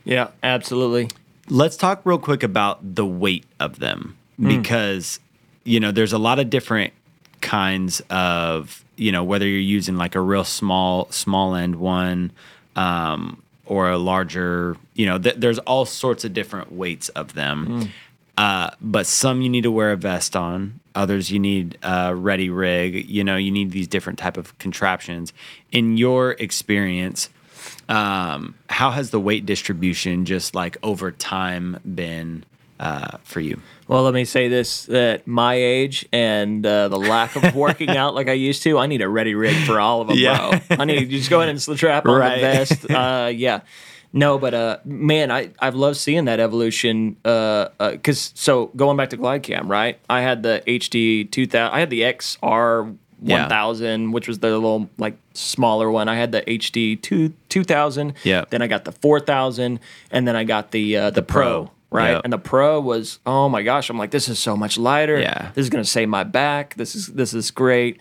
yeah, 0.04 0.28
absolutely. 0.42 1.08
let's 1.48 1.76
talk 1.76 2.00
real 2.04 2.18
quick 2.18 2.42
about 2.42 2.96
the 2.96 3.06
weight 3.06 3.44
of 3.60 3.78
them 3.78 4.16
because 4.40 5.20
you 5.64 5.78
know 5.78 5.92
there's 5.92 6.12
a 6.12 6.18
lot 6.18 6.40
of 6.40 6.50
different 6.50 6.92
kinds 7.42 8.00
of 8.08 8.82
you 8.96 9.12
know 9.12 9.24
whether 9.24 9.46
you're 9.46 9.58
using 9.78 9.96
like 9.96 10.14
a 10.14 10.20
real 10.20 10.44
small 10.44 11.10
small 11.10 11.54
end 11.54 11.76
one 11.76 12.30
um, 12.76 13.42
or 13.66 13.90
a 13.90 13.98
larger 13.98 14.76
you 14.94 15.04
know 15.06 15.18
th- 15.18 15.36
there's 15.36 15.58
all 15.60 15.84
sorts 15.84 16.24
of 16.24 16.32
different 16.32 16.72
weights 16.72 17.08
of 17.10 17.34
them 17.34 17.90
Uh, 18.38 18.70
but 18.80 19.06
some 19.06 19.42
you 19.42 19.50
need 19.50 19.62
to 19.64 19.70
wear 19.70 19.92
a 19.92 19.96
vest 19.96 20.34
on. 20.34 20.80
Others 20.94 21.30
you 21.30 21.38
need 21.38 21.76
a 21.82 22.14
ready 22.14 22.48
rig. 22.48 23.06
You 23.08 23.22
know, 23.24 23.36
you 23.36 23.50
need 23.50 23.72
these 23.72 23.86
different 23.86 24.18
type 24.18 24.38
of 24.38 24.56
contraptions. 24.58 25.34
In 25.70 25.98
your 25.98 26.32
experience, 26.32 27.28
um, 27.90 28.54
how 28.70 28.90
has 28.90 29.10
the 29.10 29.20
weight 29.20 29.44
distribution 29.44 30.24
just 30.24 30.54
like 30.54 30.78
over 30.82 31.10
time 31.12 31.78
been 31.94 32.44
uh, 32.80 33.18
for 33.22 33.40
you? 33.40 33.60
Well, 33.92 34.02
let 34.04 34.14
me 34.14 34.24
say 34.24 34.48
this: 34.48 34.86
that 34.86 35.26
my 35.26 35.54
age 35.54 36.06
and 36.12 36.64
uh, 36.64 36.88
the 36.88 36.98
lack 36.98 37.36
of 37.36 37.54
working 37.54 37.90
out 37.90 38.14
like 38.14 38.28
I 38.28 38.32
used 38.32 38.62
to, 38.62 38.78
I 38.78 38.86
need 38.86 39.02
a 39.02 39.08
ready 39.08 39.34
rig 39.34 39.56
for 39.66 39.78
all 39.78 40.00
of 40.00 40.08
them, 40.08 40.16
Yeah. 40.18 40.58
bro. 40.68 40.76
I 40.78 40.84
need 40.86 41.00
to 41.00 41.06
just 41.06 41.28
go 41.28 41.38
ahead 41.40 41.50
and 41.50 41.60
strap 41.60 42.06
on 42.06 42.18
Right. 42.18 42.36
the 42.36 42.40
vest. 42.40 42.90
Uh, 42.90 43.28
yeah, 43.34 43.60
no, 44.14 44.38
but 44.38 44.54
uh, 44.54 44.78
man, 44.84 45.30
I 45.30 45.50
I've 45.60 45.74
loved 45.74 45.96
seeing 45.98 46.24
that 46.24 46.40
evolution. 46.40 47.16
Uh, 47.24 47.68
because 47.78 48.32
so 48.34 48.66
going 48.76 48.96
back 48.96 49.10
to 49.10 49.18
Glidecam, 49.18 49.68
right? 49.68 49.98
I 50.08 50.22
had 50.22 50.42
the 50.42 50.62
HD 50.66 51.30
two 51.30 51.46
thousand. 51.46 51.74
I 51.76 51.80
had 51.80 51.90
the 51.90 52.00
XR. 52.02 52.96
Yeah. 53.24 53.42
1000 53.42 54.10
which 54.10 54.26
was 54.26 54.40
the 54.40 54.48
little 54.50 54.90
like 54.98 55.16
smaller 55.32 55.88
one 55.88 56.08
i 56.08 56.16
had 56.16 56.32
the 56.32 56.42
hd 56.42 57.00
2 57.02 57.32
2000 57.48 58.14
Yeah. 58.24 58.46
then 58.50 58.62
i 58.62 58.66
got 58.66 58.84
the 58.84 58.90
4000 58.90 59.78
and 60.10 60.26
then 60.26 60.34
i 60.34 60.42
got 60.42 60.72
the 60.72 60.96
uh, 60.96 61.10
the, 61.10 61.22
pro, 61.22 61.66
Pro. 61.66 61.70
Right 61.92 62.12
Yep. 62.12 62.22
and 62.24 62.32
the 62.32 62.38
pro 62.38 62.80
was 62.80 63.18
oh 63.26 63.48
my 63.48 63.62
gosh 63.62 63.90
i'm 63.90 63.98
like 63.98 64.10
this 64.10 64.28
is 64.28 64.38
so 64.38 64.56
much 64.56 64.78
lighter 64.78 65.18
Yeah. 65.20 65.50
this 65.54 65.62
is 65.64 65.70
going 65.70 65.84
to 65.84 65.88
save 65.90 66.08
my 66.08 66.24
back 66.24 66.74
this 66.76 66.94
is 66.94 67.06
this 67.08 67.34
is 67.34 67.50
great 67.50 67.98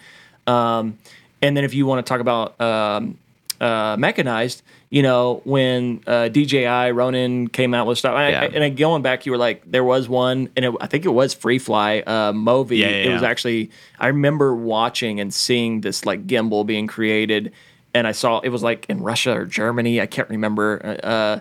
um, 0.47 0.97
and 1.41 1.55
then 1.57 1.63
if 1.63 1.73
you 1.73 1.85
want 1.85 2.05
to 2.05 2.09
talk 2.09 2.21
about 2.21 2.59
um, 2.61 3.17
uh, 3.59 3.95
mechanized 3.99 4.63
you 4.89 5.03
know 5.03 5.41
when 5.43 6.01
uh, 6.07 6.29
dji 6.31 6.95
ronin 6.95 7.47
came 7.47 7.73
out 7.73 7.85
with 7.85 7.97
stuff 7.97 8.15
I, 8.15 8.29
Yeah. 8.29 8.41
I- 8.41 8.45
and 8.47 8.77
going 8.77 9.01
back 9.01 9.25
you 9.25 9.31
were 9.33 9.37
like 9.37 9.61
there 9.69 9.83
was 9.83 10.09
one 10.09 10.49
and 10.55 10.65
it, 10.65 10.73
i 10.81 10.87
think 10.87 11.05
it 11.05 11.09
was 11.13 11.35
Freefly 11.35 12.03
uh, 12.07 12.31
movi 12.33 12.77
Yeah, 12.79 12.87
yeah, 12.89 13.09
it 13.09 13.13
was 13.13 13.23
actually 13.23 13.69
i 13.99 14.07
remember 14.07 14.55
watching 14.55 15.19
and 15.19 15.33
seeing 15.33 15.81
this 15.81 16.05
like 16.05 16.25
gimbal 16.27 16.65
being 16.65 16.87
created 16.87 17.51
and 17.93 18.07
i 18.07 18.13
saw 18.13 18.39
it 18.39 18.49
was 18.49 18.63
like 18.63 18.85
in 18.89 19.01
russia 19.03 19.33
or 19.37 19.45
germany 19.45 20.01
i 20.01 20.05
can't 20.07 20.29
remember 20.29 20.81
uh, 20.83 21.05
uh, 21.07 21.39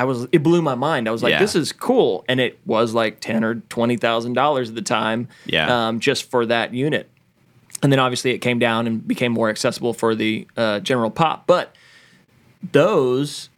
i 0.00 0.04
was 0.04 0.26
it 0.32 0.42
blew 0.42 0.62
my 0.62 0.74
mind 0.74 1.06
i 1.08 1.10
was 1.10 1.22
like 1.22 1.32
Yeah. 1.32 1.38
this 1.40 1.54
is 1.54 1.72
cool 1.72 2.24
and 2.28 2.40
it 2.40 2.58
was 2.66 2.94
like 2.94 3.20
10 3.20 3.44
or 3.44 3.54
20 3.56 3.96
thousand 3.98 4.32
dollars 4.32 4.68
at 4.70 4.74
the 4.74 4.82
time 4.82 5.28
Yeah. 5.46 5.88
um, 5.88 6.00
just 6.00 6.30
for 6.30 6.46
that 6.46 6.72
unit 6.74 7.08
and 7.82 7.92
then 7.92 7.98
obviously 7.98 8.30
it 8.32 8.38
came 8.38 8.58
down 8.58 8.86
and 8.86 9.06
became 9.06 9.32
more 9.32 9.48
accessible 9.50 9.92
for 9.94 10.14
the 10.14 10.46
uh, 10.56 10.80
general 10.80 11.10
pop 11.10 11.46
but 11.46 11.74
those 12.72 13.48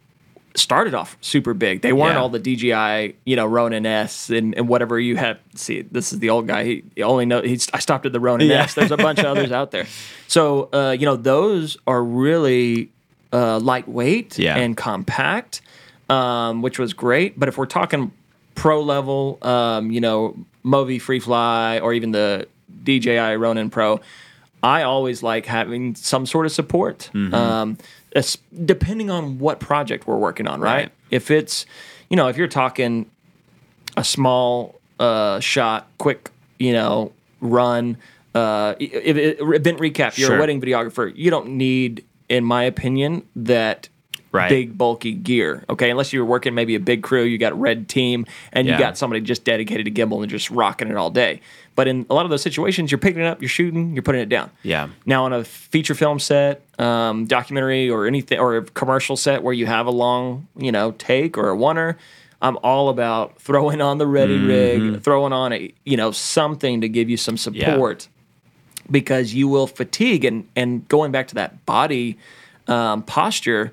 started 0.55 0.93
off 0.93 1.17
super 1.19 1.53
big 1.55 1.81
they 1.81 1.91
weren't 1.93 2.13
Yeah. 2.13 2.19
all 2.21 2.29
the 2.29 2.39
dji 2.39 3.15
you 3.25 3.35
know 3.35 3.45
ronin 3.45 3.85
s 3.87 4.29
and, 4.29 4.53
and 4.55 4.67
whatever 4.67 4.99
you 4.99 5.15
had 5.15 5.39
see 5.55 5.81
this 5.81 6.13
is 6.13 6.19
the 6.19 6.29
old 6.29 6.45
guy 6.47 6.63
he, 6.63 6.83
he 6.95 7.01
only 7.01 7.25
know 7.25 7.41
he's 7.41 7.67
i 7.73 7.79
stopped 7.79 8.05
at 8.05 8.13
the 8.13 8.19
ronin 8.19 8.47
Yeah. 8.47 8.63
s 8.63 8.75
there's 8.75 8.91
a 8.91 8.97
bunch 8.97 9.17
of 9.19 9.25
others 9.25 9.51
out 9.51 9.71
there 9.71 9.87
so 10.27 10.69
uh, 10.71 10.91
you 10.99 11.05
know 11.07 11.15
those 11.15 11.77
are 11.87 12.03
really 12.03 12.91
uh, 13.33 13.57
lightweight 13.59 14.37
Yeah. 14.37 14.55
and 14.57 14.77
compact 14.77 15.61
um, 16.09 16.61
which 16.61 16.77
was 16.79 16.93
great 16.93 17.39
but 17.39 17.47
if 17.49 17.57
we're 17.57 17.65
talking 17.65 18.11
pro 18.55 18.81
level 18.81 19.37
um, 19.41 19.91
you 19.91 20.01
know 20.01 20.35
movi 20.65 20.97
Freefly 21.01 21.81
or 21.81 21.93
even 21.93 22.11
the 22.11 22.47
dji 22.83 23.39
ronin 23.39 23.69
pro 23.69 23.99
I 24.61 24.83
always 24.83 25.21
like 25.21 25.45
having 25.45 25.93
some 25.93 26.25
sort 26.25 26.45
of 26.45 26.53
support, 26.53 27.09
Mm-hmm. 27.13 27.33
um, 27.33 27.77
depending 28.65 29.09
on 29.09 29.37
what 29.37 29.59
project 29.59 30.07
we're 30.07 30.15
working 30.17 30.47
on, 30.47 30.61
right? 30.61 30.73
Right. 30.83 30.91
If 31.11 31.29
it's, 31.29 31.65
you 32.09 32.15
know, 32.15 32.29
if 32.29 32.37
you're 32.37 32.47
talking 32.47 33.09
a 33.97 34.05
small 34.05 34.79
uh, 35.01 35.41
shot, 35.41 35.89
quick, 35.97 36.31
you 36.59 36.71
know, 36.71 37.11
run, 37.41 37.97
uh, 38.35 38.75
event 38.79 39.79
recap, 39.79 40.17
you're 40.17 40.27
Sure. 40.27 40.37
a 40.37 40.39
wedding 40.39 40.61
videographer, 40.61 41.11
you 41.13 41.29
don't 41.29 41.49
need, 41.57 42.05
in 42.29 42.45
my 42.45 42.63
opinion, 42.63 43.27
that 43.35 43.89
Right. 44.33 44.49
big 44.49 44.75
bulky 44.75 45.13
gear. 45.13 45.63
Okay, 45.69 45.91
unless 45.91 46.11
you're 46.11 46.25
working 46.25 46.55
maybe 46.55 46.73
a 46.73 46.79
big 46.79 47.03
crew, 47.03 47.21
you 47.21 47.37
got 47.37 47.51
a 47.51 47.55
red 47.55 47.87
team, 47.87 48.25
and 48.51 48.67
you 48.67 48.75
got 48.79 48.97
somebody 48.97 49.21
just 49.21 49.43
dedicated 49.43 49.85
to 49.85 49.91
gimbal 49.91 50.21
and 50.21 50.29
just 50.29 50.49
rocking 50.49 50.89
it 50.89 50.97
all 50.97 51.11
day. 51.11 51.39
But 51.75 51.87
in 51.87 52.07
a 52.09 52.15
lot 52.15 52.25
of 52.25 52.31
those 52.31 52.41
situations, 52.41 52.91
you're 52.91 52.97
picking 52.97 53.21
it 53.21 53.27
up, 53.27 53.41
you're 53.41 53.49
shooting, 53.49 53.93
you're 53.93 54.01
putting 54.01 54.21
it 54.21 54.29
down. 54.29 54.49
Yeah. 54.63 54.89
Now, 55.05 55.25
on 55.25 55.33
a 55.33 55.43
feature 55.43 55.93
film 55.93 56.17
set, 56.17 56.61
um, 56.79 57.25
documentary, 57.25 57.91
or 57.91 58.07
anything, 58.07 58.39
or 58.39 58.57
a 58.57 58.63
commercial 58.63 59.15
set 59.17 59.43
where 59.43 59.53
you 59.53 59.67
have 59.67 59.85
a 59.85 59.91
long, 59.91 60.47
you 60.57 60.71
know, 60.71 60.93
take 60.93 61.37
or 61.37 61.51
a 61.51 61.55
oneer, 61.55 61.95
I'm 62.41 62.57
all 62.63 62.89
about 62.89 63.39
throwing 63.39 63.81
on 63.81 63.99
the 63.99 64.07
ready 64.07 64.37
rig, 64.37 65.01
throwing 65.01 65.31
on 65.31 65.53
a, 65.53 65.71
you 65.85 65.95
know, 65.95 66.11
something 66.11 66.81
to 66.81 66.89
give 66.89 67.07
you 67.09 67.17
some 67.17 67.37
support 67.37 68.07
because 68.89 69.33
you 69.33 69.47
will 69.47 69.67
fatigue. 69.67 70.25
And 70.25 70.47
and 70.55 70.87
going 70.89 71.11
back 71.11 71.27
to 71.29 71.35
that 71.35 71.65
body 71.65 72.17
um, 72.67 73.03
posture, 73.03 73.71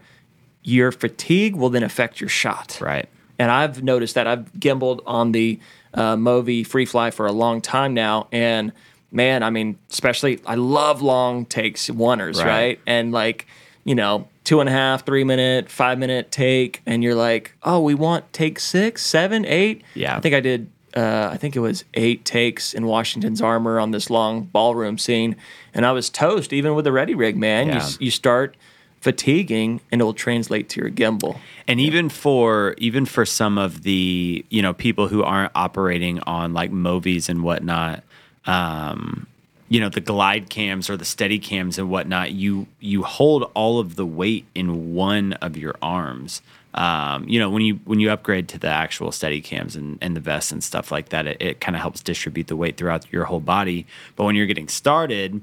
your 0.62 0.92
fatigue 0.92 1.56
will 1.56 1.70
then 1.70 1.82
affect 1.82 2.20
your 2.20 2.28
shot. 2.28 2.78
Right. 2.80 3.08
And 3.38 3.50
I've 3.50 3.82
noticed 3.82 4.14
that 4.16 4.26
I've 4.26 4.52
gimbaled 4.52 5.00
on 5.06 5.32
the 5.32 5.58
uh, 5.94 6.16
Movi 6.16 6.62
Freefly 6.66 7.12
for 7.12 7.26
a 7.26 7.32
long 7.32 7.60
time 7.60 7.94
now, 7.94 8.28
and 8.30 8.72
man, 9.10 9.42
I 9.42 9.50
mean, 9.50 9.78
especially 9.90 10.40
I 10.46 10.54
love 10.56 11.02
long 11.02 11.46
takes, 11.46 11.88
oneers, 11.88 12.36
right? 12.36 12.44
Right. 12.46 12.80
And 12.86 13.12
like, 13.12 13.46
you 13.84 13.94
know, 13.94 14.28
two 14.44 14.60
and 14.60 14.68
a 14.68 14.72
half, 14.72 15.06
three 15.06 15.24
minute, 15.24 15.70
five 15.70 15.98
minute 15.98 16.30
take, 16.30 16.82
and 16.86 17.02
you're 17.02 17.14
like, 17.14 17.56
oh, 17.62 17.80
we 17.80 17.94
want 17.94 18.30
take 18.32 18.60
six, 18.60 19.04
seven, 19.04 19.44
eight. 19.46 19.82
Yeah. 19.94 20.16
I 20.16 20.20
think 20.20 20.34
I 20.34 20.40
did. 20.40 20.70
Uh, 20.94 21.30
I 21.32 21.36
think 21.36 21.54
it 21.54 21.60
was 21.60 21.84
eight 21.94 22.24
takes 22.24 22.74
in 22.74 22.84
Washington's 22.84 23.40
armor 23.40 23.78
on 23.78 23.92
this 23.92 24.10
long 24.10 24.42
ballroom 24.42 24.98
scene, 24.98 25.34
and 25.72 25.86
I 25.86 25.92
was 25.92 26.10
toast 26.10 26.52
even 26.52 26.74
with 26.74 26.84
the 26.84 26.92
ready 26.92 27.14
rig. 27.14 27.36
Man, 27.36 27.68
Yeah. 27.68 27.76
s 27.76 27.96
you 28.00 28.10
start 28.10 28.56
fatiguing, 29.00 29.80
and 29.90 30.00
it 30.00 30.04
will 30.04 30.14
translate 30.14 30.68
to 30.70 30.80
your 30.80 30.90
gimbal. 30.90 31.38
And 31.66 31.80
even 31.80 32.08
for 32.08 32.74
even 32.78 33.06
for 33.06 33.26
some 33.26 33.58
of 33.58 33.82
the 33.82 34.44
you 34.48 34.62
know 34.62 34.74
people 34.74 35.08
who 35.08 35.22
aren't 35.22 35.52
operating 35.54 36.20
on 36.20 36.52
like 36.52 36.70
movies 36.70 37.28
and 37.28 37.42
whatnot, 37.42 38.04
um, 38.46 39.26
you 39.68 39.80
know 39.80 39.88
the 39.88 40.00
Glidecams 40.00 40.90
or 40.90 40.96
the 40.96 41.04
Steadicams 41.04 41.78
and 41.78 41.90
whatnot, 41.90 42.32
you 42.32 42.66
you 42.78 43.02
hold 43.02 43.50
all 43.54 43.78
of 43.78 43.96
the 43.96 44.06
weight 44.06 44.46
in 44.54 44.94
one 44.94 45.32
of 45.34 45.56
your 45.56 45.74
arms. 45.82 46.42
Um, 46.72 47.28
you 47.28 47.40
know 47.40 47.50
when 47.50 47.62
you 47.62 47.80
when 47.84 47.98
you 47.98 48.10
upgrade 48.10 48.48
to 48.48 48.58
the 48.58 48.68
actual 48.68 49.10
Steadicams 49.10 49.76
and, 49.76 49.98
and 50.00 50.14
the 50.14 50.20
vests 50.20 50.52
and 50.52 50.62
stuff 50.62 50.92
like 50.92 51.08
that, 51.08 51.26
it, 51.26 51.36
it 51.40 51.60
kind 51.60 51.74
of 51.74 51.82
helps 51.82 52.02
distribute 52.02 52.46
the 52.46 52.56
weight 52.56 52.76
throughout 52.76 53.10
your 53.12 53.24
whole 53.24 53.40
body. 53.40 53.86
But 54.14 54.24
when 54.24 54.36
you're 54.36 54.46
getting 54.46 54.68
started 54.68 55.40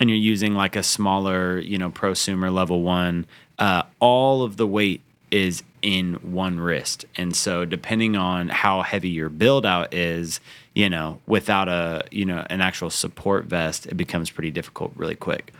and 0.00 0.08
you're 0.08 0.18
using 0.18 0.54
like 0.54 0.74
a 0.74 0.82
smaller, 0.82 1.58
you 1.58 1.78
know, 1.78 1.90
prosumer 1.90 2.52
level 2.52 2.82
one, 2.82 3.26
uh, 3.58 3.82
all 4.00 4.42
of 4.42 4.56
the 4.56 4.66
weight 4.66 5.02
is 5.30 5.62
in 5.82 6.14
one 6.14 6.58
wrist. 6.58 7.04
And 7.16 7.36
so 7.36 7.64
depending 7.64 8.16
on 8.16 8.48
how 8.48 8.82
heavy 8.82 9.10
your 9.10 9.28
build 9.28 9.64
out 9.64 9.94
is, 9.94 10.40
you 10.74 10.88
know, 10.88 11.20
without 11.26 11.68
a, 11.68 12.04
you 12.10 12.24
know, 12.24 12.44
an 12.50 12.60
actual 12.60 12.90
support 12.90 13.44
vest, 13.44 13.86
it 13.86 13.94
becomes 13.96 14.30
pretty 14.30 14.50
difficult 14.50 14.92
really 14.96 15.14
quick. 15.14 15.52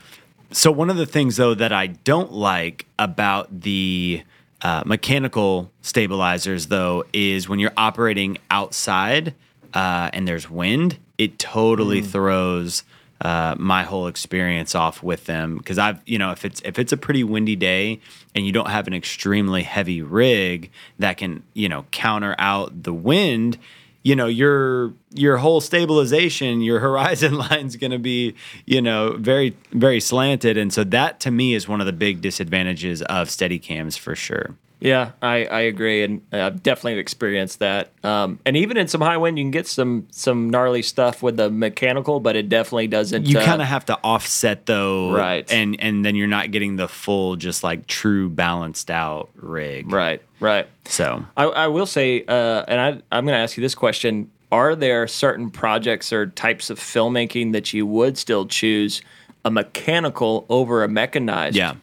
So 0.50 0.72
one 0.72 0.90
of 0.90 0.96
the 0.96 1.06
things 1.06 1.36
though 1.36 1.54
that 1.54 1.72
I 1.72 1.88
don't 1.88 2.32
like 2.32 2.86
about 2.98 3.60
the 3.60 4.22
uh, 4.62 4.82
mechanical 4.84 5.70
stabilizers 5.82 6.66
though 6.66 7.04
is 7.12 7.48
when 7.48 7.58
you're 7.58 7.72
operating 7.76 8.38
outside 8.50 9.34
uh, 9.74 10.10
and 10.12 10.26
there's 10.26 10.50
wind, 10.50 10.98
it 11.18 11.38
totally 11.38 12.00
throws 12.02 12.82
uh, 13.20 13.54
my 13.58 13.82
whole 13.82 14.06
experience 14.06 14.74
off 14.74 15.02
with 15.02 15.26
them. 15.26 15.58
Because 15.58 15.78
I've 15.78 16.00
you 16.06 16.18
know 16.18 16.32
if 16.32 16.44
it's 16.44 16.60
if 16.64 16.78
it's 16.78 16.92
a 16.92 16.96
pretty 16.96 17.24
windy 17.24 17.56
day 17.56 18.00
and 18.34 18.46
you 18.46 18.52
don't 18.52 18.70
have 18.70 18.86
an 18.86 18.94
extremely 18.94 19.62
heavy 19.62 20.02
rig 20.02 20.70
that 20.98 21.16
can 21.16 21.42
you 21.54 21.68
know 21.68 21.84
counter 21.90 22.34
out 22.38 22.82
the 22.82 22.94
wind 22.94 23.58
you 24.02 24.16
know 24.16 24.26
your 24.26 24.94
your 25.12 25.38
whole 25.38 25.60
stabilization 25.60 26.60
your 26.60 26.80
horizon 26.88 27.34
line's 27.36 27.76
going 27.76 27.90
to 27.90 27.98
be 27.98 28.34
you 28.66 28.80
know 28.80 29.16
very 29.18 29.54
very 29.72 30.00
slanted 30.00 30.56
and 30.56 30.72
so 30.72 30.84
that 30.84 31.18
to 31.20 31.30
me 31.30 31.54
is 31.54 31.66
one 31.68 31.80
of 31.80 31.86
the 31.86 31.92
big 31.92 32.20
disadvantages 32.20 33.02
of 33.02 33.28
Steadicams 33.28 33.98
for 33.98 34.14
sure 34.14 34.54
Yeah, 34.82 35.10
I, 35.20 35.44
I 35.44 35.60
agree, 35.68 36.02
and 36.04 36.22
I've 36.32 36.62
definitely 36.62 36.98
experienced 37.00 37.58
that. 37.58 37.90
Um, 38.02 38.38
and 38.46 38.56
even 38.56 38.78
in 38.78 38.88
some 38.88 39.02
high 39.02 39.18
wind, 39.18 39.36
you 39.38 39.44
can 39.44 39.50
get 39.50 39.66
some 39.66 40.06
some 40.10 40.48
gnarly 40.48 40.80
stuff 40.80 41.22
with 41.22 41.36
the 41.36 41.50
mechanical, 41.50 42.18
but 42.18 42.34
it 42.34 42.48
definitely 42.48 42.86
doesn't. 42.86 43.26
you 43.26 43.38
uh, 43.38 43.44
kind 43.44 43.60
of 43.60 43.68
have 43.68 43.84
to 43.86 43.98
offset 44.02 44.64
though 44.64 45.12
Right. 45.12 45.44
and 45.52 45.76
and 45.80 46.02
then 46.02 46.16
you're 46.16 46.28
not 46.38 46.50
getting 46.50 46.76
the 46.76 46.88
full 46.88 47.36
just 47.36 47.62
like 47.62 47.88
true 47.88 48.30
balanced 48.30 48.90
out 48.90 49.28
rig 49.36 49.92
right, 49.92 50.22
right. 50.40 50.66
so 50.86 51.26
I, 51.36 51.44
I 51.44 51.66
will 51.66 51.84
say, 51.86 52.24
uh, 52.26 52.64
and 52.66 52.80
I, 52.80 52.88
I'm 53.14 53.26
going 53.26 53.36
to 53.36 53.42
ask 53.44 53.58
you 53.58 53.62
this 53.62 53.74
question: 53.74 54.30
Are 54.52 54.74
there 54.74 55.06
certain 55.06 55.50
projects 55.50 56.12
or 56.12 56.26
types 56.26 56.70
of 56.70 56.78
filmmaking 56.78 57.52
that 57.52 57.72
you 57.72 57.86
would 57.86 58.18
still 58.18 58.46
choose 58.46 59.02
a 59.44 59.50
mechanical 59.50 60.46
over 60.48 60.82
a 60.82 60.88
mechanized? 60.88 61.56
Yeah. 61.56 61.74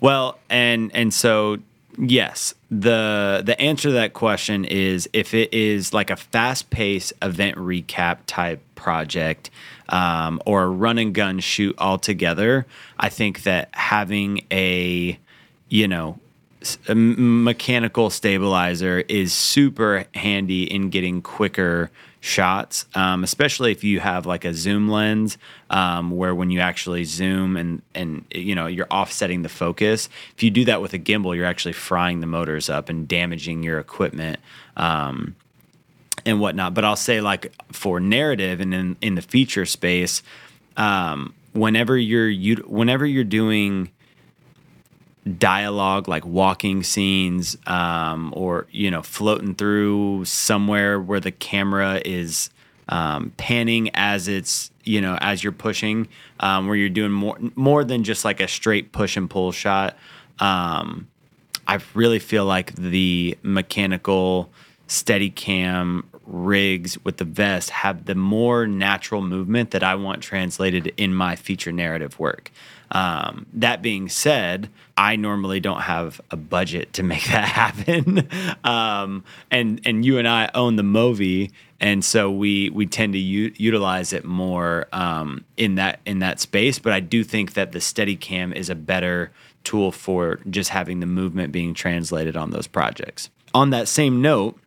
Well, 0.00 0.38
and 0.48 0.90
and 0.94 1.12
so 1.12 1.58
Yes. 1.98 2.54
The 2.70 3.42
the 3.44 3.60
answer 3.60 3.88
to 3.88 3.92
that 3.92 4.14
question 4.14 4.64
is 4.64 5.08
if 5.12 5.34
it 5.34 5.52
is 5.52 5.92
like 5.92 6.10
a 6.10 6.16
fast 6.16 6.70
paced 6.70 7.12
event 7.20 7.56
recap 7.56 8.18
type 8.26 8.62
project 8.74 9.50
um, 9.90 10.40
or 10.46 10.64
a 10.64 10.68
run 10.68 10.98
and 10.98 11.14
gun 11.14 11.38
shoot 11.40 11.74
altogether, 11.78 12.66
I 12.98 13.08
think 13.08 13.42
that 13.42 13.68
having 13.72 14.46
a 14.50 15.18
you 15.68 15.88
know 15.88 16.18
a 16.88 16.94
mechanical 16.94 18.08
stabilizer 18.08 19.00
is 19.00 19.32
super 19.32 20.06
handy 20.14 20.72
in 20.72 20.90
getting 20.90 21.20
quicker 21.20 21.90
shots, 22.22 22.86
um, 22.94 23.24
especially 23.24 23.72
if 23.72 23.82
you 23.82 23.98
have 23.98 24.26
like 24.26 24.44
a 24.44 24.54
zoom 24.54 24.88
lens, 24.88 25.36
um, 25.70 26.12
where 26.12 26.32
when 26.32 26.50
you 26.50 26.60
actually 26.60 27.02
zoom 27.02 27.56
and 27.56 27.82
and 27.96 28.24
you 28.30 28.54
know 28.54 28.66
you're 28.68 28.86
offsetting 28.90 29.42
the 29.42 29.48
focus. 29.48 30.08
If 30.36 30.42
you 30.42 30.50
do 30.50 30.64
that 30.66 30.80
with 30.80 30.94
a 30.94 31.00
gimbal, 31.00 31.34
you're 31.36 31.44
actually 31.46 31.72
frying 31.72 32.20
the 32.20 32.28
motors 32.28 32.70
up 32.70 32.88
and 32.88 33.08
damaging 33.08 33.62
your 33.64 33.78
equipment. 33.78 34.38
Um, 34.76 35.36
and 36.24 36.38
whatnot, 36.38 36.72
but 36.72 36.84
I'll 36.84 36.94
say 36.94 37.20
like 37.20 37.52
for 37.72 37.98
narrative 37.98 38.60
and 38.60 38.72
in, 38.72 38.96
in 39.00 39.16
the 39.16 39.22
feature 39.22 39.66
space, 39.66 40.22
um, 40.76 41.34
whenever 41.52 41.98
you're 41.98 42.28
you 42.28 42.56
whenever 42.68 43.04
you're 43.04 43.24
doing 43.24 43.90
dialogue 45.38 46.08
like 46.08 46.26
walking 46.26 46.82
scenes 46.82 47.56
um, 47.66 48.32
or 48.36 48.66
you 48.70 48.90
know 48.90 49.02
floating 49.02 49.54
through 49.54 50.24
somewhere 50.24 51.00
where 51.00 51.20
the 51.20 51.30
camera 51.30 52.00
is 52.04 52.50
um, 52.88 53.32
panning 53.36 53.88
as 53.94 54.26
it's 54.26 54.70
you 54.82 55.00
know 55.00 55.16
as 55.20 55.44
you're 55.44 55.52
pushing 55.52 56.08
um, 56.40 56.66
where 56.66 56.74
you're 56.74 56.88
doing 56.88 57.12
more 57.12 57.38
more 57.54 57.84
than 57.84 58.02
just 58.02 58.24
like 58.24 58.40
a 58.40 58.48
straight 58.48 58.92
push 58.92 59.16
and 59.16 59.30
pull 59.30 59.52
shot. 59.52 59.96
Um, 60.38 61.08
i 61.68 61.78
really 61.94 62.18
feel 62.18 62.44
like 62.44 62.74
the 62.74 63.38
mechanical 63.42 64.50
Steadicam 64.88 66.02
rigs 66.26 67.02
with 67.04 67.16
the 67.16 67.24
vest 67.24 67.70
have 67.70 68.04
the 68.04 68.14
more 68.14 68.66
natural 68.66 69.22
movement 69.22 69.70
that 69.70 69.82
i 69.82 69.94
want 69.94 70.22
translated 70.22 70.92
in 70.96 71.14
my 71.14 71.36
feature 71.36 71.72
narrative 71.72 72.18
work 72.18 72.50
um, 72.92 73.46
that 73.54 73.80
being 73.80 74.10
said, 74.10 74.68
I 74.98 75.16
normally 75.16 75.60
don't 75.60 75.80
have 75.80 76.20
a 76.30 76.36
budget 76.36 76.92
to 76.94 77.02
make 77.02 77.24
that 77.28 77.48
happen, 77.48 78.28
um, 78.64 79.24
and 79.50 79.80
and 79.84 80.04
you 80.04 80.18
and 80.18 80.28
I 80.28 80.50
own 80.54 80.76
the 80.76 80.82
Movi, 80.82 81.50
and 81.80 82.04
so 82.04 82.30
we 82.30 82.70
we 82.70 82.86
tend 82.86 83.14
to 83.14 83.18
u- 83.18 83.52
utilize 83.56 84.12
it 84.12 84.24
more 84.24 84.86
um, 84.92 85.44
in 85.56 85.76
that 85.76 86.00
in 86.04 86.18
that 86.20 86.38
space. 86.38 86.78
But 86.78 86.92
I 86.92 87.00
do 87.00 87.24
think 87.24 87.54
that 87.54 87.72
the 87.72 87.78
Steadicam 87.78 88.54
is 88.54 88.68
a 88.68 88.74
better 88.74 89.32
tool 89.64 89.90
for 89.90 90.40
just 90.50 90.70
having 90.70 91.00
the 91.00 91.06
movement 91.06 91.50
being 91.50 91.72
translated 91.72 92.36
on 92.36 92.50
those 92.50 92.66
projects. 92.66 93.30
On 93.54 93.70
that 93.70 93.88
same 93.88 94.20
note, 94.20 94.58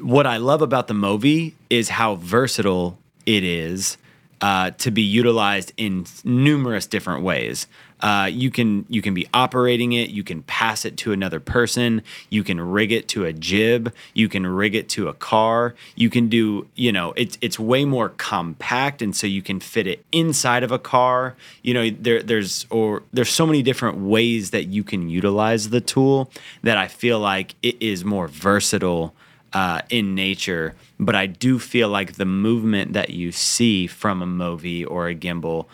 what 0.00 0.26
I 0.26 0.36
love 0.36 0.62
about 0.62 0.88
the 0.88 0.94
Movi 0.94 1.54
is 1.70 1.88
how 1.88 2.16
versatile 2.16 2.98
it 3.26 3.44
is 3.44 3.96
uh, 4.42 4.72
to 4.72 4.90
be 4.90 5.02
utilized 5.02 5.72
in 5.76 6.04
numerous 6.24 6.86
different 6.86 7.22
ways. 7.22 7.68
Uh, 8.00 8.28
you 8.30 8.50
can 8.50 8.84
you 8.88 9.00
can 9.00 9.14
be 9.14 9.28
operating 9.32 9.92
it. 9.92 10.10
You 10.10 10.24
can 10.24 10.42
pass 10.42 10.84
it 10.84 10.96
to 10.98 11.12
another 11.12 11.38
person. 11.38 12.02
You 12.30 12.42
can 12.42 12.60
rig 12.60 12.90
it 12.90 13.06
to 13.08 13.24
a 13.24 13.32
jib. 13.32 13.94
You 14.12 14.28
can 14.28 14.44
rig 14.44 14.74
it 14.74 14.88
to 14.90 15.06
a 15.06 15.14
car. 15.14 15.76
You 15.94 16.10
can 16.10 16.28
do 16.28 16.66
you 16.74 16.90
know 16.90 17.12
it's 17.16 17.38
it's 17.40 17.60
way 17.60 17.84
more 17.84 18.08
compact, 18.08 19.02
and 19.02 19.14
so 19.14 19.28
you 19.28 19.40
can 19.40 19.60
fit 19.60 19.86
it 19.86 20.04
inside 20.10 20.64
of 20.64 20.72
a 20.72 20.80
car. 20.80 21.36
You 21.62 21.74
know 21.74 21.90
there 21.90 22.20
there's 22.24 22.66
or 22.70 23.04
there's 23.12 23.30
so 23.30 23.46
many 23.46 23.62
different 23.62 23.98
ways 23.98 24.50
that 24.50 24.64
you 24.64 24.82
can 24.82 25.08
utilize 25.08 25.70
the 25.70 25.80
tool 25.80 26.28
that 26.64 26.76
I 26.76 26.88
feel 26.88 27.20
like 27.20 27.54
it 27.62 27.80
is 27.80 28.04
more 28.04 28.26
versatile 28.26 29.14
uh, 29.52 29.82
in 29.90 30.14
nature, 30.14 30.74
but 30.98 31.14
I 31.14 31.26
do 31.26 31.58
feel 31.58 31.88
like 31.88 32.14
the 32.14 32.24
movement 32.24 32.92
that 32.92 33.10
you 33.10 33.32
see 33.32 33.86
from 33.86 34.22
a 34.22 34.26
Movi 34.26 34.88
or 34.88 35.08
a 35.08 35.14
gimbal 35.14 35.66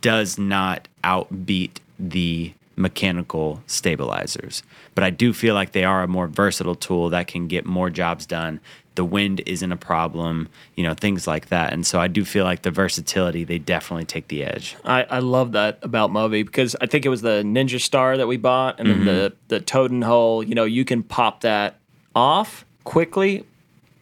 does 0.00 0.38
not 0.38 0.88
outbeat 1.04 1.78
the 1.98 2.52
mechanical 2.76 3.62
stabilizers. 3.66 4.62
But 4.94 5.04
I 5.04 5.10
do 5.10 5.32
feel 5.32 5.54
like 5.54 5.72
they 5.72 5.84
are 5.84 6.02
a 6.02 6.08
more 6.08 6.26
versatile 6.26 6.74
tool 6.74 7.10
that 7.10 7.26
can 7.26 7.46
get 7.46 7.64
more 7.64 7.90
jobs 7.90 8.26
done. 8.26 8.60
The 8.94 9.04
wind 9.04 9.40
isn't 9.46 9.72
a 9.72 9.76
problem, 9.76 10.48
you 10.74 10.82
know, 10.82 10.92
things 10.92 11.26
like 11.26 11.48
that. 11.48 11.72
And 11.72 11.86
so 11.86 11.98
I 11.98 12.08
do 12.08 12.24
feel 12.24 12.44
like 12.44 12.62
the 12.62 12.70
versatility, 12.70 13.44
they 13.44 13.58
definitely 13.58 14.04
take 14.04 14.28
the 14.28 14.44
edge. 14.44 14.76
I, 14.84 15.04
I 15.04 15.18
love 15.20 15.52
that 15.52 15.78
about 15.82 16.10
Movi 16.10 16.44
because 16.44 16.76
I 16.80 16.86
think 16.86 17.06
it 17.06 17.08
was 17.08 17.22
the 17.22 17.42
Ninja 17.42 17.80
Star 17.80 18.18
that 18.18 18.26
we 18.26 18.36
bought 18.36 18.78
and 18.78 18.88
mm-hmm. 18.88 19.04
then 19.04 19.16
the, 19.16 19.36
the 19.48 19.60
Toad 19.60 19.92
Hole, 20.02 20.42
you 20.42 20.54
know, 20.54 20.64
you 20.64 20.84
can 20.84 21.02
pop 21.02 21.40
that 21.42 21.78
off 22.14 22.64
quickly, 22.84 23.44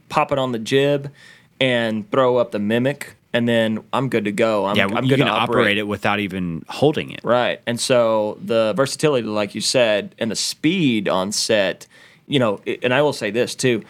pop 0.09 0.33
it 0.33 0.39
on 0.39 0.53
the 0.53 0.59
jib, 0.59 1.11
and 1.61 2.11
throw 2.11 2.37
up 2.37 2.53
the 2.53 2.59
mimic, 2.59 3.17
and 3.33 3.49
then 3.49 3.85
I'm 3.93 4.09
good 4.09 4.25
to 4.25 4.33
go. 4.33 4.67
I'm, 4.67 4.77
yeah, 4.77 4.87
I'm 4.87 5.05
you 5.05 5.17
can 5.17 5.29
operate. 5.29 5.49
operate 5.49 5.79
it 5.79 5.87
without 5.87 6.21
even 6.21 6.65
holding 6.69 7.11
it. 7.11 7.21
Right, 7.23 7.61
and 7.67 7.79
so 7.79 8.39
the 8.45 8.73
versatility, 8.77 9.27
like 9.27 9.55
you 9.55 9.61
said, 9.61 10.15
and 10.19 10.31
the 10.31 10.37
speed 10.37 11.09
on 11.09 11.33
set, 11.33 11.87
you 12.27 12.39
know, 12.39 12.61
and 12.83 12.95
I 12.95 13.03
will 13.03 13.13
say 13.13 13.31
this 13.31 13.55
too. 13.55 13.85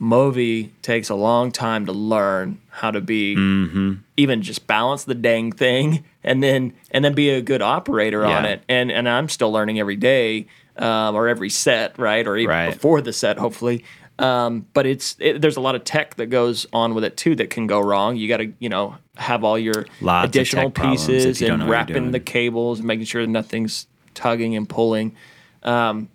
Movi 0.00 0.70
takes 0.82 1.10
a 1.10 1.14
long 1.14 1.52
time 1.52 1.86
to 1.86 1.92
learn 1.92 2.60
how 2.70 2.90
to 2.90 3.00
be 3.00 3.36
mm-hmm. 3.36 3.92
even 4.16 4.42
just 4.42 4.66
balance 4.66 5.04
the 5.04 5.14
dang 5.14 5.52
thing 5.52 6.02
and 6.24 6.42
then 6.42 6.72
and 6.90 7.04
then 7.04 7.14
be 7.14 7.30
a 7.30 7.40
good 7.40 7.62
operator 7.62 8.22
yeah. 8.22 8.36
on 8.36 8.44
it. 8.44 8.64
And 8.68 8.90
and 8.90 9.08
I'm 9.08 9.28
still 9.28 9.52
learning 9.52 9.78
every 9.78 9.94
day 9.94 10.46
um, 10.76 11.14
or 11.14 11.28
every 11.28 11.50
set, 11.50 11.98
right? 11.98 12.26
Or 12.26 12.36
even 12.36 12.54
right. 12.54 12.72
before 12.72 13.00
the 13.00 13.12
set, 13.12 13.38
hopefully. 13.38 13.84
Um, 14.18 14.66
but 14.72 14.86
it's 14.86 15.16
it, 15.18 15.40
there's 15.40 15.56
a 15.56 15.60
lot 15.60 15.74
of 15.74 15.84
tech 15.84 16.16
that 16.16 16.26
goes 16.26 16.66
on 16.72 16.94
with 16.94 17.04
it 17.04 17.16
too 17.16 17.34
that 17.36 17.50
can 17.50 17.66
go 17.66 17.80
wrong. 17.80 18.16
You 18.16 18.28
got 18.28 18.38
to 18.38 18.52
you 18.58 18.68
know 18.68 18.96
have 19.16 19.42
all 19.44 19.58
your 19.58 19.86
Lots 20.00 20.28
additional 20.28 20.70
pieces 20.70 21.40
and 21.42 21.68
wrapping 21.68 22.12
the 22.12 22.20
cables 22.20 22.78
and 22.78 22.86
making 22.86 23.06
sure 23.06 23.22
that 23.22 23.30
nothing's 23.30 23.86
tugging 24.14 24.54
and 24.54 24.68
pulling. 24.68 25.16
Um, 25.62 26.08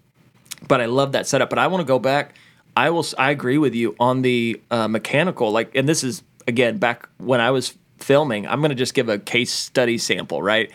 but 0.67 0.81
I 0.81 0.85
love 0.85 1.13
that 1.13 1.27
setup. 1.27 1.49
But 1.49 1.59
I 1.59 1.67
want 1.67 1.81
to 1.81 1.87
go 1.87 1.99
back. 1.99 2.35
I 2.75 2.91
will. 2.91 3.05
I 3.17 3.31
agree 3.31 3.57
with 3.57 3.73
you 3.73 3.95
on 3.99 4.21
the 4.21 4.61
uh, 4.69 4.87
mechanical. 4.87 5.51
Like, 5.51 5.75
and 5.75 5.89
this 5.89 6.03
is 6.03 6.23
again 6.47 6.77
back 6.77 7.09
when 7.17 7.41
I 7.41 7.51
was 7.51 7.75
filming. 7.97 8.47
I'm 8.47 8.59
going 8.59 8.69
to 8.69 8.75
just 8.75 8.93
give 8.93 9.09
a 9.09 9.17
case 9.17 9.51
study 9.51 9.97
sample. 9.97 10.41
Right. 10.41 10.71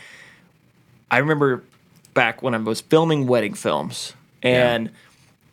I 1.11 1.18
remember 1.18 1.62
back 2.14 2.42
when 2.42 2.55
I 2.55 2.59
was 2.59 2.81
filming 2.81 3.27
wedding 3.27 3.55
films, 3.55 4.14
and 4.42 4.87
yeah. 4.87 4.92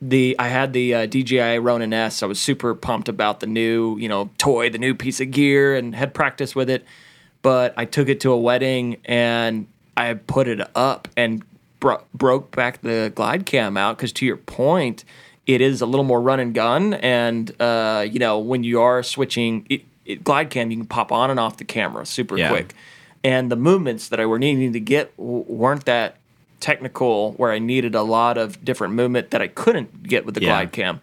the 0.01 0.35
I 0.39 0.47
had 0.47 0.73
the 0.73 0.93
uh, 0.93 1.05
DJI 1.05 1.59
Ronin 1.59 1.93
S. 1.93 2.23
I 2.23 2.25
was 2.25 2.39
super 2.39 2.75
pumped 2.75 3.09
about 3.09 3.39
the 3.39 3.47
new 3.47 3.97
you 3.97 4.09
know 4.09 4.29
toy, 4.37 4.69
the 4.69 4.77
new 4.77 4.95
piece 4.95 5.21
of 5.21 5.31
gear, 5.31 5.75
and 5.75 5.95
had 5.95 6.13
practice 6.13 6.55
with 6.55 6.69
it. 6.69 6.85
But 7.41 7.73
I 7.77 7.85
took 7.85 8.09
it 8.09 8.19
to 8.21 8.31
a 8.31 8.37
wedding 8.37 8.97
and 9.05 9.67
I 9.95 10.13
put 10.13 10.49
it 10.49 10.59
up 10.75 11.07
and 11.15 11.41
bro- 11.79 12.03
broke 12.13 12.53
back 12.53 12.81
the 12.81 13.13
Glidecam 13.15 13.79
out 13.79 13.95
because 13.97 14.11
to 14.13 14.25
your 14.25 14.35
point, 14.35 15.05
it 15.47 15.61
is 15.61 15.79
a 15.79 15.85
little 15.85 16.03
more 16.03 16.21
run 16.21 16.41
and 16.41 16.53
gun, 16.53 16.95
and 16.95 17.49
uh, 17.61 18.05
you 18.09 18.19
know 18.19 18.39
when 18.39 18.63
you 18.63 18.81
are 18.81 19.03
switching. 19.03 19.65
It, 19.69 19.83
it, 20.05 20.23
Glidecam, 20.23 20.71
you 20.71 20.77
can 20.77 20.87
pop 20.87 21.11
on 21.11 21.29
and 21.29 21.39
off 21.39 21.57
the 21.57 21.65
camera 21.65 22.03
super 22.03 22.35
yeah. 22.35 22.49
quick 22.49 22.73
and 23.23 23.51
the 23.51 23.55
movements 23.55 24.07
that 24.09 24.19
I 24.19 24.25
were 24.25 24.39
needing 24.39 24.73
to 24.73 24.79
get 24.79 25.17
weren't 25.17 25.85
that 25.85 26.15
technical 26.59 27.33
where 27.33 27.51
I 27.51 27.59
needed 27.59 27.95
a 27.95 28.03
lot 28.03 28.37
of 28.37 28.63
different 28.63 28.93
movement 28.93 29.31
that 29.31 29.41
I 29.41 29.47
couldn't 29.47 30.03
get 30.03 30.25
with 30.25 30.35
the 30.35 30.41
yeah. 30.41 30.65
Glidecam. 30.65 30.99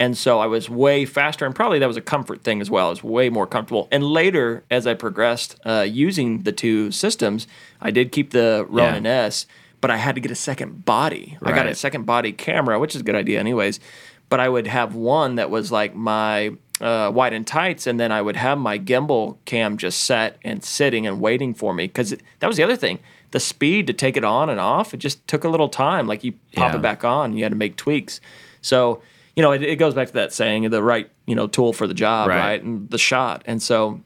And 0.00 0.16
so 0.16 0.38
I 0.38 0.46
was 0.46 0.70
way 0.70 1.04
faster, 1.04 1.44
and 1.44 1.54
probably 1.54 1.80
that 1.80 1.86
was 1.86 1.96
a 1.96 2.00
comfort 2.02 2.42
thing 2.42 2.60
as 2.60 2.70
well. 2.70 2.86
I 2.86 2.90
was 2.90 3.02
way 3.02 3.30
more 3.30 3.48
comfortable. 3.48 3.88
And 3.90 4.04
later, 4.04 4.62
as 4.70 4.86
I 4.86 4.94
progressed 4.94 5.58
uh, 5.66 5.86
using 5.88 6.42
the 6.42 6.52
two 6.52 6.92
systems, 6.92 7.48
I 7.80 7.90
did 7.90 8.12
keep 8.12 8.30
the 8.30 8.64
Ronin 8.68 9.04
yeah. 9.04 9.22
S, 9.22 9.46
but 9.80 9.90
I 9.90 9.96
had 9.96 10.14
to 10.14 10.20
get 10.20 10.30
a 10.30 10.36
second 10.36 10.84
body. 10.84 11.36
Right. 11.40 11.52
I 11.52 11.56
got 11.56 11.66
a 11.66 11.74
second 11.74 12.04
body 12.04 12.32
camera, 12.32 12.78
which 12.78 12.94
is 12.94 13.00
a 13.00 13.04
good 13.04 13.16
idea, 13.16 13.40
anyways. 13.40 13.80
But 14.28 14.38
I 14.38 14.48
would 14.48 14.68
have 14.68 14.94
one 14.94 15.34
that 15.34 15.50
was 15.50 15.72
like 15.72 15.96
my 15.96 16.52
uh, 16.80 17.10
wide 17.12 17.32
and 17.32 17.44
tights, 17.44 17.88
and 17.88 17.98
then 17.98 18.12
I 18.12 18.22
would 18.22 18.36
have 18.36 18.56
my 18.56 18.78
gimbal 18.78 19.38
cam 19.46 19.78
just 19.78 20.02
set 20.02 20.38
and 20.44 20.62
sitting 20.62 21.08
and 21.08 21.20
waiting 21.20 21.54
for 21.54 21.74
me 21.74 21.88
because 21.88 22.10
that 22.10 22.46
was 22.46 22.56
the 22.56 22.62
other 22.62 22.76
thing 22.76 23.00
the 23.30 23.40
speed 23.40 23.86
to 23.86 23.92
take 23.92 24.16
it 24.16 24.24
on 24.24 24.48
and 24.48 24.58
off, 24.60 24.94
it 24.94 24.98
just 24.98 25.26
took 25.26 25.44
a 25.44 25.48
little 25.48 25.68
time. 25.68 26.06
Like 26.06 26.24
you 26.24 26.32
pop 26.54 26.72
yeah. 26.72 26.76
it 26.76 26.82
back 26.82 27.04
on, 27.04 27.36
you 27.36 27.42
had 27.42 27.52
to 27.52 27.56
make 27.56 27.76
tweaks. 27.76 28.20
So, 28.62 29.02
you 29.36 29.42
know, 29.42 29.52
it, 29.52 29.62
it, 29.62 29.76
goes 29.76 29.94
back 29.94 30.08
to 30.08 30.14
that 30.14 30.32
saying, 30.32 30.68
the 30.70 30.82
right, 30.82 31.10
you 31.26 31.34
know, 31.34 31.46
tool 31.46 31.72
for 31.72 31.86
the 31.86 31.94
job, 31.94 32.28
right. 32.28 32.38
right? 32.38 32.62
And 32.62 32.88
the 32.90 32.98
shot. 32.98 33.42
And 33.46 33.62
so 33.62 34.00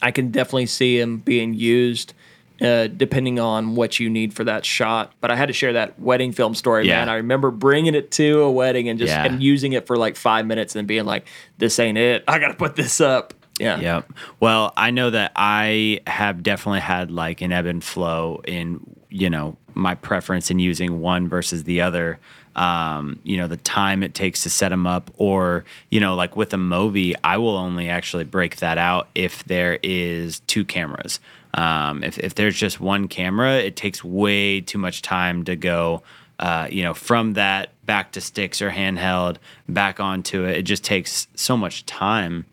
I 0.00 0.10
can 0.10 0.30
definitely 0.30 0.66
see 0.66 0.98
him 0.98 1.18
being 1.18 1.54
used 1.54 2.14
uh, 2.60 2.88
depending 2.88 3.38
on 3.38 3.74
what 3.74 4.00
you 4.00 4.10
need 4.10 4.34
for 4.34 4.44
that 4.44 4.64
shot. 4.64 5.12
But 5.20 5.30
I 5.30 5.36
had 5.36 5.46
to 5.46 5.52
share 5.52 5.74
that 5.74 5.98
wedding 6.00 6.32
film 6.32 6.54
story, 6.54 6.88
yeah. 6.88 7.00
man. 7.00 7.08
I 7.08 7.14
remember 7.16 7.50
bringing 7.50 7.94
it 7.94 8.10
to 8.12 8.42
a 8.42 8.50
wedding 8.50 8.88
and 8.88 8.98
just 8.98 9.10
yeah. 9.10 9.24
and 9.24 9.42
using 9.42 9.72
it 9.72 9.86
for 9.86 9.96
like 9.96 10.16
five 10.16 10.46
minutes 10.46 10.74
and 10.74 10.88
being 10.88 11.04
like, 11.04 11.26
"This 11.58 11.78
ain't 11.78 11.98
it. 11.98 12.24
I 12.26 12.38
got 12.38 12.48
to 12.48 12.54
put 12.54 12.76
this 12.76 13.00
up." 13.00 13.34
Yeah. 13.58 13.80
Yep. 13.80 14.12
Well, 14.40 14.72
I 14.76 14.90
know 14.90 15.10
that 15.10 15.32
I 15.36 16.00
have 16.06 16.42
definitely 16.42 16.80
had 16.80 17.10
like 17.10 17.40
an 17.40 17.52
ebb 17.52 17.66
and 17.66 17.82
flow 17.82 18.40
in, 18.46 18.80
you 19.08 19.30
know, 19.30 19.56
my 19.74 19.94
preference 19.94 20.50
in 20.50 20.58
using 20.58 21.00
one 21.00 21.28
versus 21.28 21.64
the 21.64 21.80
other. 21.80 22.18
Um, 22.56 23.20
you 23.22 23.36
know, 23.36 23.46
the 23.46 23.56
time 23.56 24.02
it 24.02 24.14
takes 24.14 24.42
to 24.42 24.50
set 24.50 24.70
them 24.70 24.86
up, 24.86 25.12
or 25.16 25.64
you 25.90 26.00
know, 26.00 26.16
like 26.16 26.34
with 26.34 26.52
a 26.52 26.56
Movi, 26.56 27.14
I 27.22 27.36
will 27.36 27.56
only 27.56 27.88
actually 27.88 28.24
break 28.24 28.56
that 28.56 28.78
out 28.78 29.08
if 29.14 29.44
there 29.44 29.78
is 29.82 30.40
two 30.40 30.64
cameras. 30.64 31.20
Um, 31.54 32.02
if 32.02 32.18
if 32.18 32.34
there's 32.34 32.56
just 32.56 32.80
one 32.80 33.06
camera, 33.06 33.58
it 33.58 33.76
takes 33.76 34.02
way 34.02 34.60
too 34.60 34.78
much 34.78 35.02
time 35.02 35.44
to 35.44 35.54
go. 35.54 36.02
Uh, 36.40 36.68
you 36.70 36.82
know, 36.82 36.94
from 36.94 37.34
that 37.34 37.70
back 37.86 38.12
to 38.12 38.20
sticks 38.20 38.60
or 38.60 38.70
handheld, 38.70 39.36
back 39.68 40.00
onto 40.00 40.44
it. 40.44 40.58
It 40.58 40.62
just 40.62 40.84
takes 40.84 41.28
so 41.34 41.56
much 41.56 41.86
time. 41.86 42.44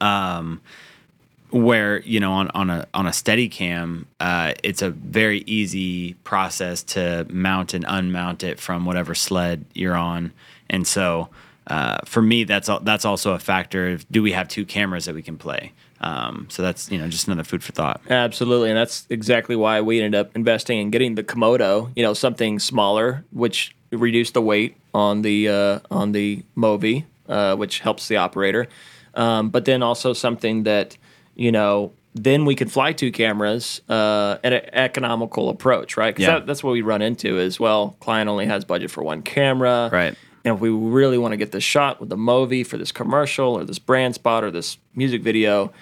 Um, 0.00 0.60
where 1.50 2.00
you 2.00 2.18
know 2.18 2.32
on, 2.32 2.50
on 2.50 2.70
a 2.70 2.86
on 2.92 3.06
a 3.06 3.10
Steadicam 3.10 4.04
uh, 4.20 4.52
it's 4.62 4.82
a 4.82 4.90
very 4.90 5.40
easy 5.46 6.14
process 6.24 6.82
to 6.82 7.26
mount 7.30 7.72
and 7.72 7.84
unmount 7.86 8.42
it 8.42 8.58
from 8.58 8.84
whatever 8.84 9.14
sled 9.14 9.64
you're 9.72 9.96
on 9.96 10.32
and 10.68 10.86
so 10.86 11.28
uh, 11.68 11.98
for 12.04 12.20
me 12.20 12.44
that's 12.44 12.68
that's 12.82 13.04
also 13.04 13.32
a 13.32 13.38
factor 13.38 13.90
of 13.90 14.10
do 14.10 14.22
we 14.22 14.32
have 14.32 14.48
two 14.48 14.64
cameras 14.64 15.04
that 15.04 15.14
we 15.14 15.22
can 15.22 15.38
play 15.38 15.72
um, 16.00 16.46
so 16.50 16.62
that's 16.62 16.90
you 16.90 16.98
know 16.98 17.08
just 17.08 17.26
another 17.26 17.44
food 17.44 17.62
for 17.62 17.72
thought 17.72 18.00
Absolutely, 18.10 18.68
and 18.68 18.76
that's 18.76 19.06
exactly 19.08 19.56
why 19.56 19.80
we 19.80 20.00
ended 20.00 20.18
up 20.18 20.34
investing 20.36 20.78
in 20.78 20.90
getting 20.90 21.14
the 21.14 21.24
Komodo. 21.24 21.90
You 21.96 22.02
know, 22.02 22.12
something 22.12 22.58
smaller, 22.58 23.24
which 23.32 23.74
reduced 23.90 24.34
the 24.34 24.42
weight 24.42 24.76
on 24.92 25.22
the 25.22 25.48
uh, 25.48 25.78
on 25.90 26.12
the 26.12 26.42
Movi, 26.56 27.04
uh, 27.28 27.56
which 27.56 27.80
helps 27.80 28.08
the 28.08 28.16
operator. 28.16 28.68
Um, 29.16 29.48
but 29.50 29.64
then 29.64 29.82
also 29.82 30.12
something 30.12 30.62
that 30.64 30.96
you 31.34 31.52
know, 31.52 31.92
then 32.14 32.46
we 32.46 32.54
could 32.54 32.72
fly 32.72 32.92
two 32.92 33.12
cameras 33.12 33.82
uh, 33.90 34.38
at 34.42 34.52
an 34.54 34.70
economical 34.72 35.50
approach, 35.50 35.98
right? 35.98 36.14
Because 36.14 36.26
Yeah. 36.26 36.38
that, 36.38 36.46
that's 36.46 36.64
what 36.64 36.70
we 36.72 36.80
run 36.80 37.02
into 37.02 37.38
as 37.38 37.60
well. 37.60 37.94
Client 38.00 38.30
only 38.30 38.46
has 38.46 38.64
budget 38.64 38.90
for 38.90 39.02
one 39.02 39.20
camera, 39.22 39.90
Right. 39.92 40.14
And 40.46 40.54
if 40.54 40.60
we 40.60 40.70
really 40.70 41.18
want 41.18 41.32
to 41.32 41.36
get 41.36 41.50
this 41.50 41.64
shot 41.64 41.98
with 42.00 42.08
the 42.08 42.16
Movi 42.16 42.64
for 42.64 42.78
this 42.78 42.92
commercial 42.92 43.48
or 43.58 43.64
this 43.64 43.80
brand 43.80 44.14
spot 44.14 44.44
or 44.44 44.50
this 44.52 44.78
music 44.94 45.20
video, 45.22 45.72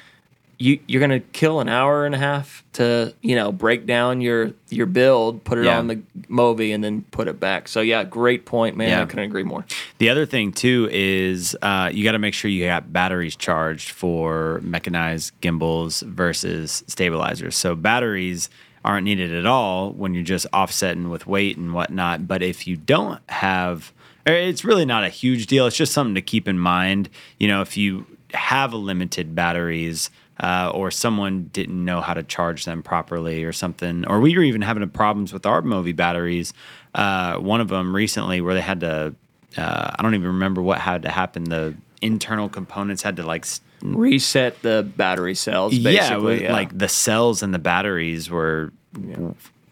you 0.58 0.78
you're 0.86 1.00
gonna 1.00 1.20
kill 1.20 1.60
an 1.60 1.68
hour 1.68 2.06
and 2.06 2.14
a 2.14 2.18
half 2.18 2.64
to 2.74 3.14
you 3.22 3.34
know 3.36 3.50
break 3.52 3.86
down 3.86 4.20
your 4.20 4.52
your 4.68 4.86
build, 4.86 5.44
put 5.44 5.58
it 5.58 5.64
Yeah. 5.64 5.78
on 5.78 5.86
the 5.88 5.96
Movi, 6.28 6.74
and 6.74 6.82
then 6.82 7.02
put 7.10 7.28
it 7.28 7.38
back. 7.40 7.68
So 7.68 7.80
yeah, 7.80 8.04
great 8.04 8.44
point, 8.46 8.76
man. 8.76 8.88
Yeah. 8.90 9.02
I 9.02 9.06
couldn't 9.06 9.24
agree 9.24 9.42
more. 9.42 9.64
The 9.98 10.08
other 10.10 10.26
thing 10.26 10.52
too 10.52 10.88
is 10.92 11.56
uh, 11.62 11.90
you 11.92 12.04
got 12.04 12.12
to 12.12 12.18
make 12.18 12.34
sure 12.34 12.50
you 12.50 12.64
got 12.66 12.92
batteries 12.92 13.36
charged 13.36 13.90
for 13.90 14.60
mechanized 14.62 15.32
gimbals 15.40 16.00
versus 16.02 16.82
stabilizers. 16.86 17.56
So 17.56 17.74
batteries 17.74 18.50
aren't 18.84 19.04
needed 19.04 19.32
at 19.32 19.46
all 19.46 19.92
when 19.92 20.12
you're 20.14 20.22
just 20.22 20.46
offsetting 20.52 21.08
with 21.08 21.26
weight 21.26 21.56
and 21.56 21.72
whatnot. 21.72 22.26
But 22.28 22.42
if 22.42 22.66
you 22.66 22.76
don't 22.76 23.20
have, 23.30 23.92
it's 24.26 24.64
really 24.64 24.84
not 24.84 25.04
a 25.04 25.08
huge 25.08 25.46
deal. 25.46 25.66
It's 25.66 25.76
just 25.76 25.92
something 25.92 26.14
to 26.16 26.22
keep 26.22 26.46
in 26.48 26.58
mind. 26.58 27.08
You 27.38 27.48
know, 27.48 27.62
if 27.62 27.76
you 27.76 28.06
have 28.34 28.72
a 28.72 28.76
limited 28.76 29.34
batteries. 29.34 30.10
Uh, 30.40 30.68
or 30.74 30.90
someone 30.90 31.44
didn't 31.52 31.84
know 31.84 32.00
how 32.00 32.12
to 32.12 32.22
charge 32.24 32.64
them 32.64 32.82
properly, 32.82 33.44
or 33.44 33.52
something, 33.52 34.04
or 34.08 34.18
we 34.20 34.36
were 34.36 34.42
even 34.42 34.62
having 34.62 34.88
problems 34.88 35.32
with 35.32 35.46
our 35.46 35.62
Movi 35.62 35.94
batteries. 35.94 36.52
Uh, 36.92 37.36
one 37.36 37.60
of 37.60 37.68
them 37.68 37.94
recently, 37.94 38.40
where 38.40 38.52
they 38.54 38.60
had 38.60 38.80
to 38.80 39.14
uh, 39.56 39.90
I 39.96 40.02
don't 40.02 40.14
even 40.14 40.26
remember 40.26 40.60
what 40.60 40.78
had 40.80 41.02
to 41.02 41.08
happen. 41.08 41.44
The 41.44 41.74
internal 42.02 42.48
components 42.48 43.02
had 43.02 43.14
to 43.16 43.22
like, 43.22 43.42
s- 43.44 43.60
Reset 43.82 44.60
the 44.62 44.84
battery 44.96 45.34
cells. 45.36 45.72
yeah, 45.74 45.90
it 45.90 45.94
Basically, 45.98 46.22
was, 46.24 46.40
yeah, 46.40 46.52
like 46.52 46.76
the 46.76 46.88
cells 46.88 47.42
and 47.44 47.54
the 47.54 47.58
batteries 47.60 48.28
were, 48.28 48.72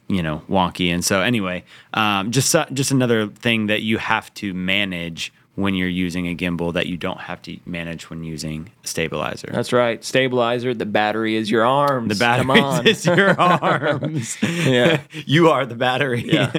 you 0.09 0.23
know, 0.23 0.43
wonky. 0.49 0.93
And 0.93 1.05
so 1.05 1.21
anyway, 1.23 1.65
um, 1.95 2.31
just 2.31 2.51
so- 2.51 2.67
just 2.73 2.91
another 2.93 3.27
thing 3.27 3.67
that 3.67 3.83
you 3.83 3.99
have 3.99 4.33
to 4.35 4.55
manage 4.55 5.33
when 5.55 5.75
you're 5.75 5.87
using 5.89 6.27
a 6.29 6.35
gimbal 6.35 6.73
that 6.73 6.87
you 6.87 6.97
don't 6.97 7.21
have 7.21 7.43
to 7.43 7.59
manage 7.67 8.09
when 8.09 8.25
using 8.25 8.71
a 8.83 8.87
stabilizer. 8.87 9.51
That's 9.53 9.71
right. 9.71 10.03
Stabilizer. 10.03 10.73
The 10.73 10.87
battery 10.87 11.37
is 11.37 11.51
your 11.51 11.67
arms. 11.67 12.09
the 12.09 12.15
battery 12.15 12.59
is 12.91 13.05
your 13.05 13.39
arms. 13.39 14.39
Yeah. 14.43 15.03
you 15.27 15.51
are 15.51 15.67
the 15.67 15.75
battery. 15.75 16.25
yeah. 16.27 16.51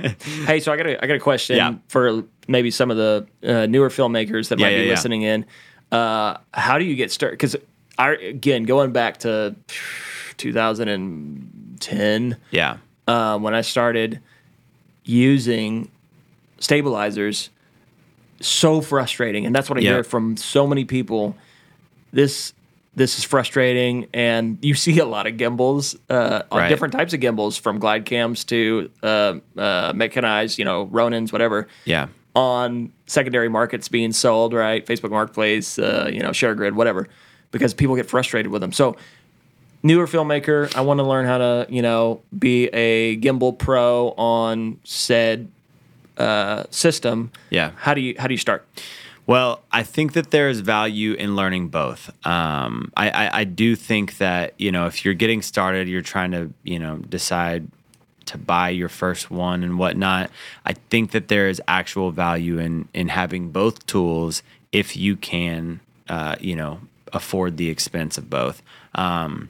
Hey, 0.45 0.59
so 0.59 0.71
I 0.71 0.77
got 0.77 0.85
a 0.85 1.03
I 1.03 1.07
got 1.07 1.15
a 1.15 1.19
question 1.19 1.55
Yeah. 1.57 1.75
for 1.87 2.23
maybe 2.47 2.69
some 2.69 2.91
of 2.91 2.97
the 2.97 3.25
uh, 3.43 3.65
newer 3.65 3.89
filmmakers 3.89 4.49
that 4.49 4.59
Yeah, 4.59 4.67
might 4.67 4.75
be 4.77 4.83
yeah. 4.83 4.89
listening 4.91 5.23
in. 5.23 5.45
Uh, 5.91 6.37
how 6.53 6.77
do 6.77 6.85
you 6.85 6.95
get 6.95 7.11
started? 7.11 7.33
Because 7.33 7.55
I 7.97 8.11
again 8.11 8.63
going 8.63 8.91
back 8.91 9.17
to 9.19 9.55
2010 10.37 12.37
yeah. 12.51 12.77
uh, 13.07 13.39
when 13.39 13.55
I 13.55 13.61
started 13.61 14.19
using 15.03 15.89
stabilizers, 16.59 17.49
so 18.45 18.81
frustrating, 18.81 19.45
and 19.45 19.55
that's 19.55 19.69
what 19.69 19.77
I 19.77 19.81
hear 19.81 20.03
from 20.03 20.37
so 20.37 20.67
many 20.67 20.85
people. 20.85 21.35
This 22.11 22.53
this 22.95 23.17
is 23.17 23.23
frustrating, 23.23 24.05
and 24.13 24.59
you 24.61 24.75
see 24.75 24.99
a 24.99 25.05
lot 25.05 25.25
of 25.25 25.35
gimbals, 25.35 25.95
uh, 26.11 26.43
on 26.51 26.59
Right. 26.59 26.69
different 26.69 26.91
types 26.93 27.11
of 27.15 27.19
gimbals, 27.21 27.57
from 27.57 27.79
Glidecams 27.79 28.45
to 28.47 28.91
uh, 29.01 29.33
uh, 29.59 29.93
mechanized, 29.95 30.59
you 30.59 30.65
know, 30.65 30.85
Ronins, 30.85 31.31
whatever, 31.33 31.67
Yeah. 31.85 32.07
on 32.35 32.91
secondary 33.07 33.49
markets 33.49 33.87
being 33.89 34.11
sold, 34.11 34.53
right? 34.53 34.85
Facebook 34.85 35.09
Marketplace, 35.09 35.79
uh, 35.79 36.07
you 36.13 36.19
know, 36.19 36.29
ShareGrid, 36.29 36.73
whatever, 36.73 37.07
because 37.51 37.73
people 37.73 37.95
get 37.95 38.07
frustrated 38.07 38.51
with 38.51 38.61
them. 38.61 38.71
So, 38.71 38.95
newer 39.81 40.05
filmmaker, 40.05 40.71
I 40.75 40.81
want 40.81 40.99
to 40.99 41.03
learn 41.03 41.25
how 41.25 41.39
to, 41.39 41.65
you 41.69 41.81
know, 41.81 42.21
be 42.37 42.67
a 42.67 43.17
gimbal 43.17 43.57
pro 43.57 44.09
on 44.17 44.77
said 44.83 45.47
uh, 46.17 46.63
system. 46.69 47.31
Yeah. 47.49 47.71
How 47.77 47.93
do 47.93 48.01
you 48.01 48.15
how 48.17 48.27
do 48.27 48.33
you 48.33 48.39
start? 48.39 48.65
Well, 49.25 49.61
I 49.71 49.83
think 49.83 50.13
that 50.13 50.31
there 50.31 50.49
is 50.49 50.59
value 50.59 51.13
in 51.13 51.35
learning 51.35 51.69
both. 51.69 52.11
Um, 52.25 52.91
I, 52.97 53.09
I, 53.09 53.39
I 53.39 53.43
do 53.45 53.75
think 53.75 54.17
that 54.17 54.53
you 54.57 54.71
know 54.71 54.85
if 54.85 55.05
you're 55.05 55.13
getting 55.13 55.41
started, 55.41 55.87
you're 55.87 56.01
trying 56.01 56.31
to 56.31 56.51
you 56.63 56.79
know 56.79 56.97
decide 56.97 57.67
to 58.25 58.37
buy 58.37 58.69
your 58.69 58.89
first 58.89 59.31
one 59.31 59.63
and 59.63 59.77
whatnot. 59.77 60.29
I 60.65 60.73
think 60.73 61.11
that 61.11 61.27
there 61.27 61.47
is 61.47 61.61
actual 61.67 62.11
value 62.11 62.59
in 62.59 62.87
in 62.93 63.07
having 63.09 63.51
both 63.51 63.85
tools 63.85 64.43
if 64.71 64.97
you 64.97 65.15
can 65.15 65.79
uh, 66.09 66.35
you 66.39 66.55
know 66.55 66.79
afford 67.13 67.57
the 67.57 67.69
expense 67.69 68.17
of 68.17 68.29
both. 68.29 68.61
Um, 68.95 69.49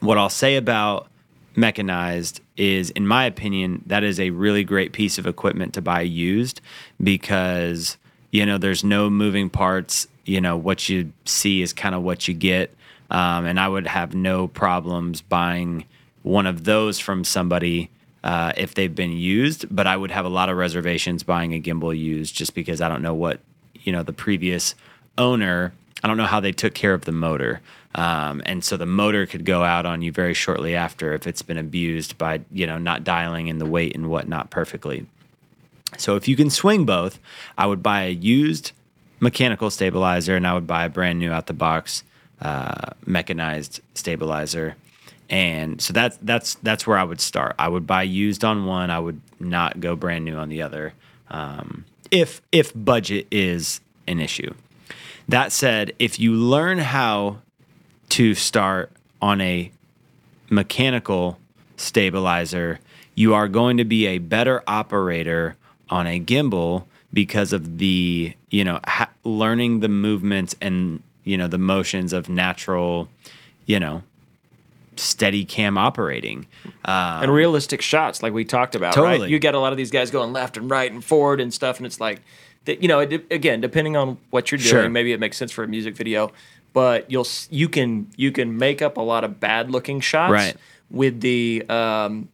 what 0.00 0.18
I'll 0.18 0.30
say 0.30 0.56
about 0.56 1.08
mechanized 1.56 2.40
is, 2.60 2.90
in 2.90 3.06
my 3.06 3.24
opinion, 3.24 3.82
that 3.86 4.04
is 4.04 4.20
a 4.20 4.30
really 4.30 4.64
great 4.64 4.92
piece 4.92 5.18
of 5.18 5.26
equipment 5.26 5.72
to 5.74 5.82
buy 5.82 6.02
used 6.02 6.60
because, 7.02 7.96
you 8.30 8.44
know, 8.44 8.58
there's 8.58 8.84
no 8.84 9.08
moving 9.08 9.48
parts. 9.48 10.06
You 10.26 10.40
know, 10.40 10.56
what 10.56 10.88
you 10.88 11.12
see 11.24 11.62
is 11.62 11.72
kind 11.72 11.94
of 11.94 12.02
what 12.02 12.28
you 12.28 12.34
get. 12.34 12.74
Um, 13.10 13.46
and 13.46 13.58
I 13.58 13.66
would 13.66 13.86
have 13.86 14.14
no 14.14 14.46
problems 14.46 15.22
buying 15.22 15.86
one 16.22 16.46
of 16.46 16.64
those 16.64 17.00
from 17.00 17.24
somebody 17.24 17.90
uh, 18.22 18.52
if 18.56 18.74
they've 18.74 18.94
been 18.94 19.12
used, 19.12 19.64
but 19.74 19.86
I 19.86 19.96
would 19.96 20.10
have 20.10 20.26
a 20.26 20.28
lot 20.28 20.50
of 20.50 20.58
reservations 20.58 21.22
buying 21.22 21.54
a 21.54 21.60
gimbal 21.60 21.98
used 21.98 22.36
just 22.36 22.54
because 22.54 22.82
I 22.82 22.90
don't 22.90 23.02
know 23.02 23.14
what, 23.14 23.40
you 23.74 23.90
know, 23.90 24.02
the 24.02 24.12
previous 24.12 24.74
owner 25.16 25.72
I 26.02 26.08
don't 26.08 26.16
know 26.16 26.26
how 26.26 26.40
they 26.40 26.52
took 26.52 26.74
care 26.74 26.94
of 26.94 27.04
the 27.04 27.12
motor. 27.12 27.60
Um, 27.94 28.40
and 28.46 28.62
so 28.62 28.76
the 28.76 28.86
motor 28.86 29.26
could 29.26 29.44
go 29.44 29.64
out 29.64 29.84
on 29.84 30.02
you 30.02 30.12
very 30.12 30.34
shortly 30.34 30.76
after 30.76 31.12
if 31.12 31.26
it's 31.26 31.42
been 31.42 31.58
abused 31.58 32.16
by, 32.18 32.40
you 32.52 32.66
know, 32.66 32.78
not 32.78 33.02
dialing 33.02 33.48
in 33.48 33.58
the 33.58 33.66
weight 33.66 33.96
and 33.96 34.08
whatnot 34.08 34.50
perfectly. 34.50 35.06
So 35.98 36.14
if 36.14 36.28
you 36.28 36.36
can 36.36 36.50
swing 36.50 36.86
both, 36.86 37.18
I 37.58 37.66
would 37.66 37.82
buy 37.82 38.04
a 38.04 38.10
used 38.10 38.72
mechanical 39.18 39.70
stabilizer 39.70 40.36
and 40.36 40.46
I 40.46 40.54
would 40.54 40.66
buy 40.66 40.84
a 40.84 40.88
brand 40.88 41.18
new 41.18 41.32
out 41.32 41.46
the 41.46 41.52
box 41.52 42.04
uh, 42.40 42.92
mechanized 43.04 43.80
stabilizer. 43.94 44.76
And 45.28 45.80
so 45.80 45.92
that's 45.92 46.18
that's 46.22 46.54
that's 46.56 46.86
where 46.86 46.98
I 46.98 47.04
would 47.04 47.20
start. 47.20 47.54
I 47.58 47.68
would 47.68 47.86
buy 47.86 48.02
used 48.02 48.44
on 48.44 48.66
one. 48.66 48.90
I 48.90 48.98
would 48.98 49.20
not 49.38 49.80
go 49.80 49.94
brand 49.94 50.24
new 50.24 50.36
on 50.36 50.48
the 50.48 50.62
other. 50.62 50.92
Um, 51.28 51.84
if 52.10 52.42
if 52.50 52.72
budget 52.74 53.28
is 53.30 53.80
an 54.06 54.20
issue. 54.20 54.54
That 55.28 55.52
said, 55.52 55.92
if 56.00 56.18
you 56.18 56.34
learn 56.34 56.78
how 56.78 57.38
to 58.10 58.34
start 58.34 58.90
on 59.22 59.40
a 59.40 59.70
mechanical 60.48 61.38
stabilizer, 61.76 62.80
you 63.14 63.34
are 63.34 63.48
going 63.48 63.76
to 63.76 63.84
be 63.84 64.06
a 64.06 64.18
better 64.18 64.62
operator 64.66 65.56
on 65.88 66.06
a 66.06 66.20
gimbal 66.20 66.84
because 67.12 67.52
of 67.52 67.78
the, 67.78 68.32
you 68.50 68.64
know, 68.64 68.80
ha- 68.86 69.10
learning 69.24 69.80
the 69.80 69.88
movements 69.88 70.54
and, 70.60 71.02
you 71.24 71.36
know, 71.36 71.48
the 71.48 71.58
motions 71.58 72.12
of 72.12 72.28
natural, 72.28 73.08
you 73.66 73.80
know, 73.80 74.02
Steadicam 74.96 75.78
operating. 75.78 76.46
Uh, 76.84 77.20
and 77.22 77.32
realistic 77.32 77.80
shots, 77.82 78.22
like 78.22 78.32
we 78.32 78.44
talked 78.44 78.74
about, 78.74 78.92
Totally. 78.94 79.20
right? 79.22 79.30
You 79.30 79.38
get 79.38 79.54
a 79.54 79.58
lot 79.58 79.72
of 79.72 79.76
these 79.78 79.90
guys 79.90 80.10
going 80.10 80.32
left 80.32 80.56
and 80.56 80.70
right 80.70 80.90
and 80.90 81.02
forward 81.04 81.40
and 81.40 81.52
stuff, 81.52 81.78
and 81.78 81.86
it's 81.86 82.00
like, 82.00 82.20
that, 82.66 82.82
you 82.82 82.88
know, 82.88 83.00
it, 83.00 83.26
again, 83.30 83.60
depending 83.62 83.96
on 83.96 84.18
what 84.28 84.50
you're 84.52 84.58
doing, 84.58 84.68
Sure. 84.68 84.88
maybe 84.90 85.12
it 85.12 85.20
makes 85.20 85.36
sense 85.38 85.50
for 85.50 85.64
a 85.64 85.68
music 85.68 85.96
video, 85.96 86.30
but 86.72 87.10
you'll 87.10 87.26
you 87.50 87.68
can 87.68 88.06
you 88.16 88.30
can 88.32 88.56
make 88.58 88.80
up 88.82 88.96
a 88.96 89.00
lot 89.02 89.24
of 89.24 89.40
bad 89.40 89.70
looking 89.70 90.00
shots 90.00 90.32
Right. 90.32 90.56
with 90.90 91.20
the 91.20 91.64
um, 91.68 92.28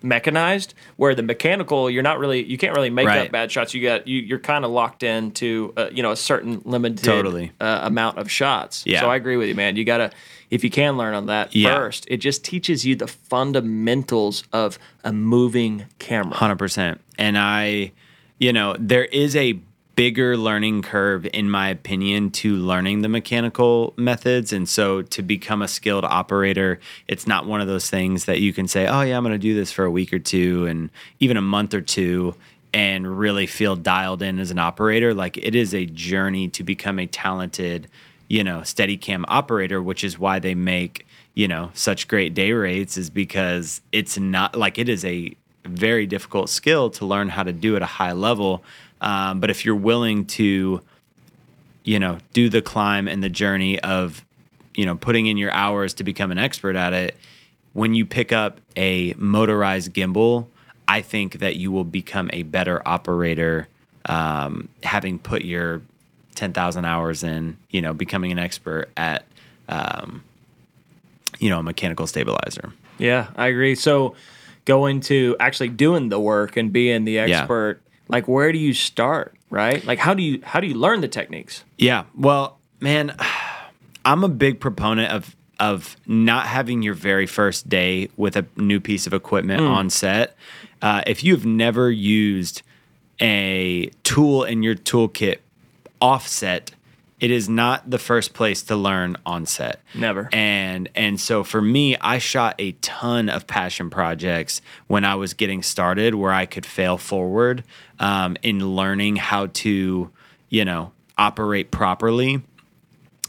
mechanized 0.00 0.74
where 0.96 1.12
the 1.12 1.24
mechanical 1.24 1.90
you're 1.90 2.04
not 2.04 2.20
really 2.20 2.44
you 2.44 2.56
can't 2.56 2.72
really 2.74 2.88
make 2.90 3.08
Right. 3.08 3.26
up 3.26 3.32
bad 3.32 3.50
shots 3.50 3.74
you 3.74 3.82
got 3.82 4.06
you 4.06 4.20
you're 4.20 4.38
kind 4.38 4.64
of 4.64 4.70
locked 4.70 5.02
into 5.02 5.72
uh, 5.76 5.88
you 5.90 6.04
know 6.04 6.12
a 6.12 6.16
certain 6.16 6.62
limited 6.64 7.02
Totally. 7.04 7.50
uh, 7.60 7.80
amount 7.82 8.16
of 8.18 8.30
shots 8.30 8.84
Yeah. 8.86 9.00
so 9.00 9.10
i 9.10 9.16
agree 9.16 9.36
with 9.36 9.48
you 9.48 9.56
man 9.56 9.74
you 9.74 9.84
gotta 9.84 10.12
if 10.50 10.62
you 10.62 10.70
can 10.70 10.96
learn 10.96 11.14
on 11.14 11.26
that 11.26 11.52
Yeah. 11.54 11.74
first 11.74 12.06
it 12.08 12.18
just 12.18 12.44
teaches 12.44 12.86
you 12.86 12.94
the 12.94 13.08
fundamentals 13.08 14.44
of 14.52 14.78
a 15.02 15.12
moving 15.12 15.86
camera 15.98 16.34
Hundred 16.36 16.58
percent. 16.60 17.00
And 17.18 17.36
I, 17.36 17.90
you 18.38 18.52
know, 18.52 18.76
there 18.78 19.04
is 19.06 19.34
a 19.34 19.58
bigger 19.98 20.36
learning 20.36 20.80
curve, 20.80 21.26
in 21.32 21.50
my 21.50 21.70
opinion, 21.70 22.30
to 22.30 22.54
learning 22.54 23.02
the 23.02 23.08
mechanical 23.08 23.92
methods. 23.96 24.52
And 24.52 24.68
so 24.68 25.02
to 25.02 25.22
become 25.22 25.60
a 25.60 25.66
skilled 25.66 26.04
operator, 26.04 26.78
it's 27.08 27.26
not 27.26 27.46
one 27.46 27.60
of 27.60 27.66
those 27.66 27.90
things 27.90 28.26
that 28.26 28.40
you 28.40 28.52
can 28.52 28.68
say, 28.68 28.86
oh, 28.86 29.00
yeah, 29.00 29.16
I'm 29.16 29.24
going 29.24 29.32
to 29.32 29.38
do 29.38 29.56
this 29.56 29.72
for 29.72 29.84
a 29.84 29.90
week 29.90 30.12
or 30.12 30.20
two 30.20 30.66
and 30.66 30.90
even 31.18 31.36
a 31.36 31.42
month 31.42 31.74
or 31.74 31.80
two 31.80 32.36
and 32.72 33.18
really 33.18 33.48
feel 33.48 33.74
dialed 33.74 34.22
in 34.22 34.38
as 34.38 34.52
an 34.52 34.60
operator. 34.60 35.14
Like 35.14 35.36
it 35.36 35.56
is 35.56 35.74
a 35.74 35.84
journey 35.86 36.46
to 36.50 36.62
become 36.62 37.00
a 37.00 37.08
talented, 37.08 37.88
you 38.28 38.44
know, 38.44 38.60
Steadicam 38.60 39.24
operator, 39.26 39.82
which 39.82 40.04
is 40.04 40.16
why 40.16 40.38
they 40.38 40.54
make, 40.54 41.08
you 41.34 41.48
know, 41.48 41.70
such 41.74 42.06
great 42.06 42.34
day 42.34 42.52
rates 42.52 42.96
is 42.96 43.10
because 43.10 43.80
it's 43.90 44.16
not 44.16 44.54
like 44.54 44.78
it 44.78 44.88
is 44.88 45.04
a 45.04 45.34
very 45.64 46.06
difficult 46.06 46.48
skill 46.50 46.88
to 46.88 47.04
learn 47.04 47.28
how 47.28 47.42
to 47.42 47.52
do 47.52 47.76
at 47.76 47.82
a 47.82 47.86
high 47.86 48.12
level. 48.12 48.62
Um, 49.00 49.40
but 49.40 49.50
if 49.50 49.64
you're 49.64 49.76
willing 49.76 50.26
to, 50.26 50.80
you 51.84 51.98
know, 51.98 52.18
do 52.32 52.48
the 52.48 52.62
climb 52.62 53.08
and 53.08 53.22
the 53.22 53.28
journey 53.28 53.80
of, 53.80 54.24
you 54.74 54.86
know, 54.86 54.96
putting 54.96 55.26
in 55.26 55.36
your 55.36 55.52
hours 55.52 55.94
to 55.94 56.04
become 56.04 56.30
an 56.30 56.38
expert 56.38 56.76
at 56.76 56.92
it, 56.92 57.16
when 57.72 57.94
you 57.94 58.04
pick 58.04 58.32
up 58.32 58.60
a 58.76 59.14
motorized 59.14 59.92
gimbal, 59.92 60.46
I 60.86 61.02
think 61.02 61.40
that 61.40 61.56
you 61.56 61.70
will 61.70 61.84
become 61.84 62.30
a 62.32 62.42
better 62.42 62.86
operator, 62.86 63.68
um, 64.06 64.68
having 64.82 65.18
put 65.18 65.44
your 65.44 65.82
10,000 66.34 66.84
hours 66.84 67.22
in, 67.22 67.56
you 67.70 67.82
know, 67.82 67.92
becoming 67.92 68.32
an 68.32 68.38
expert 68.38 68.88
at, 68.96 69.24
um, 69.68 70.22
you 71.38 71.50
know, 71.50 71.58
a 71.58 71.62
mechanical 71.62 72.06
stabilizer. 72.06 72.72
Yeah, 72.98 73.28
I 73.36 73.48
agree. 73.48 73.74
So 73.74 74.14
going 74.64 75.00
to 75.00 75.36
actually 75.40 75.68
doing 75.68 76.08
the 76.08 76.20
work 76.20 76.56
and 76.56 76.72
being 76.72 77.04
the 77.04 77.18
expert, 77.18 77.80
like 78.08 78.26
where 78.28 78.52
do 78.52 78.58
you 78.58 78.74
start, 78.74 79.34
right? 79.50 79.84
Like 79.84 79.98
how 79.98 80.14
do 80.14 80.22
you 80.22 80.40
how 80.42 80.60
do 80.60 80.66
you 80.66 80.74
learn 80.74 81.00
the 81.00 81.08
techniques? 81.08 81.64
Yeah. 81.76 82.04
Well, 82.16 82.58
man, 82.80 83.14
I'm 84.04 84.24
a 84.24 84.28
big 84.28 84.60
proponent 84.60 85.12
of 85.12 85.36
of 85.60 85.96
not 86.06 86.46
having 86.46 86.82
your 86.82 86.94
very 86.94 87.26
first 87.26 87.68
day 87.68 88.08
with 88.16 88.36
a 88.36 88.46
new 88.56 88.80
piece 88.80 89.06
of 89.06 89.12
equipment 89.12 89.60
on 89.60 89.90
set. 89.90 90.36
Uh, 90.80 91.02
if 91.06 91.24
you've 91.24 91.44
never 91.44 91.90
used 91.90 92.62
a 93.20 93.90
tool 94.04 94.44
in 94.44 94.62
your 94.62 94.76
toolkit 94.76 95.38
offset, 96.00 96.70
it 97.20 97.30
is 97.30 97.48
not 97.48 97.90
the 97.90 97.98
first 97.98 98.32
place 98.32 98.62
to 98.62 98.76
learn 98.76 99.16
on 99.26 99.46
set. 99.46 99.80
Never. 99.94 100.28
And 100.32 100.88
and 100.94 101.20
so 101.20 101.42
for 101.42 101.60
me, 101.60 101.96
I 101.96 102.18
shot 102.18 102.54
a 102.58 102.72
ton 102.72 103.28
of 103.28 103.46
passion 103.46 103.90
projects 103.90 104.60
when 104.86 105.04
I 105.04 105.16
was 105.16 105.34
getting 105.34 105.62
started, 105.62 106.14
where 106.14 106.32
I 106.32 106.46
could 106.46 106.64
fail 106.64 106.96
forward 106.96 107.64
um, 107.98 108.36
in 108.42 108.76
learning 108.76 109.16
how 109.16 109.46
to, 109.46 110.10
you 110.48 110.64
know, 110.64 110.92
operate 111.16 111.70
properly. 111.70 112.42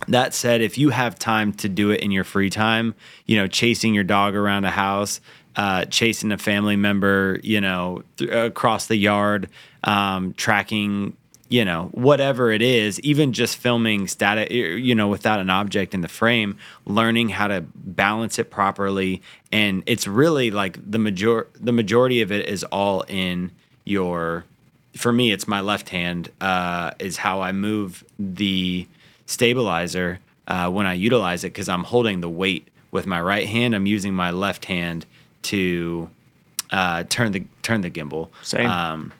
That 0.08 0.34
said, 0.34 0.62
if 0.62 0.78
you 0.78 0.92
have 0.92 1.20
time 1.20 1.52
to 1.54 1.68
do 1.68 1.92
it 1.92 2.00
in 2.00 2.12
your 2.12 2.24
free 2.24 2.50
time, 2.50 2.96
you 3.26 3.38
know, 3.38 3.48
chasing 3.48 3.94
your 3.94 4.06
dog 4.06 4.34
around 4.34 4.64
a 4.64 4.72
house, 4.72 5.20
uh, 5.56 5.86
chasing 5.86 6.32
a 6.32 6.38
family 6.38 6.78
member, 6.78 7.40
you 7.44 7.60
know, 7.60 8.04
th- 8.18 8.32
across 8.32 8.88
the 8.88 8.96
yard, 8.96 9.50
um, 9.84 10.34
tracking, 10.34 11.18
you 11.50 11.66
know, 11.66 11.90
whatever 11.94 12.52
it 12.52 12.62
is, 12.62 13.00
even 13.02 13.34
just 13.34 13.58
filming 13.58 14.08
static, 14.08 14.52
you 14.52 14.94
know, 14.94 15.08
without 15.08 15.40
an 15.40 15.50
object 15.50 15.96
in 15.96 16.02
the 16.02 16.08
frame, 16.08 16.58
learning 16.86 17.30
how 17.30 17.48
to 17.48 17.66
balance 17.74 18.38
it 18.38 18.52
properly, 18.52 19.22
and 19.52 19.82
it's 19.88 20.08
really 20.08 20.52
like 20.52 20.78
the 20.90 21.00
major 21.00 21.48
the 21.60 21.72
majority 21.72 22.22
of 22.22 22.32
it 22.32 22.48
is 22.48 22.64
all 22.66 23.02
in 23.08 23.52
your. 23.84 24.46
For 24.96 25.12
me, 25.12 25.32
it's 25.32 25.48
my 25.48 25.62
left 25.62 25.90
hand 25.90 26.32
uh, 26.42 26.92
is 27.00 27.18
how 27.18 27.42
I 27.42 27.52
move 27.52 28.04
the 28.18 28.88
stabilizer 29.26 30.20
uh, 30.48 30.70
when 30.70 30.86
I 30.86 30.94
utilize 30.94 31.44
it 31.44 31.54
because 31.54 31.70
I'm 31.70 31.84
holding 31.84 32.22
the 32.22 32.30
weight 32.30 32.68
with 32.92 33.06
my 33.06 33.22
right 33.22 33.48
hand. 33.48 33.76
I'm 33.76 33.86
using 33.86 34.14
my 34.14 34.32
left 34.32 34.66
hand 34.66 35.06
to 35.44 36.10
uh, 36.72 37.04
turn 37.10 37.32
the 37.32 37.44
turn 37.64 37.82
the 37.82 37.90
gimbal. 37.90 38.30
Same. 38.44 38.70
Um, 38.70 39.14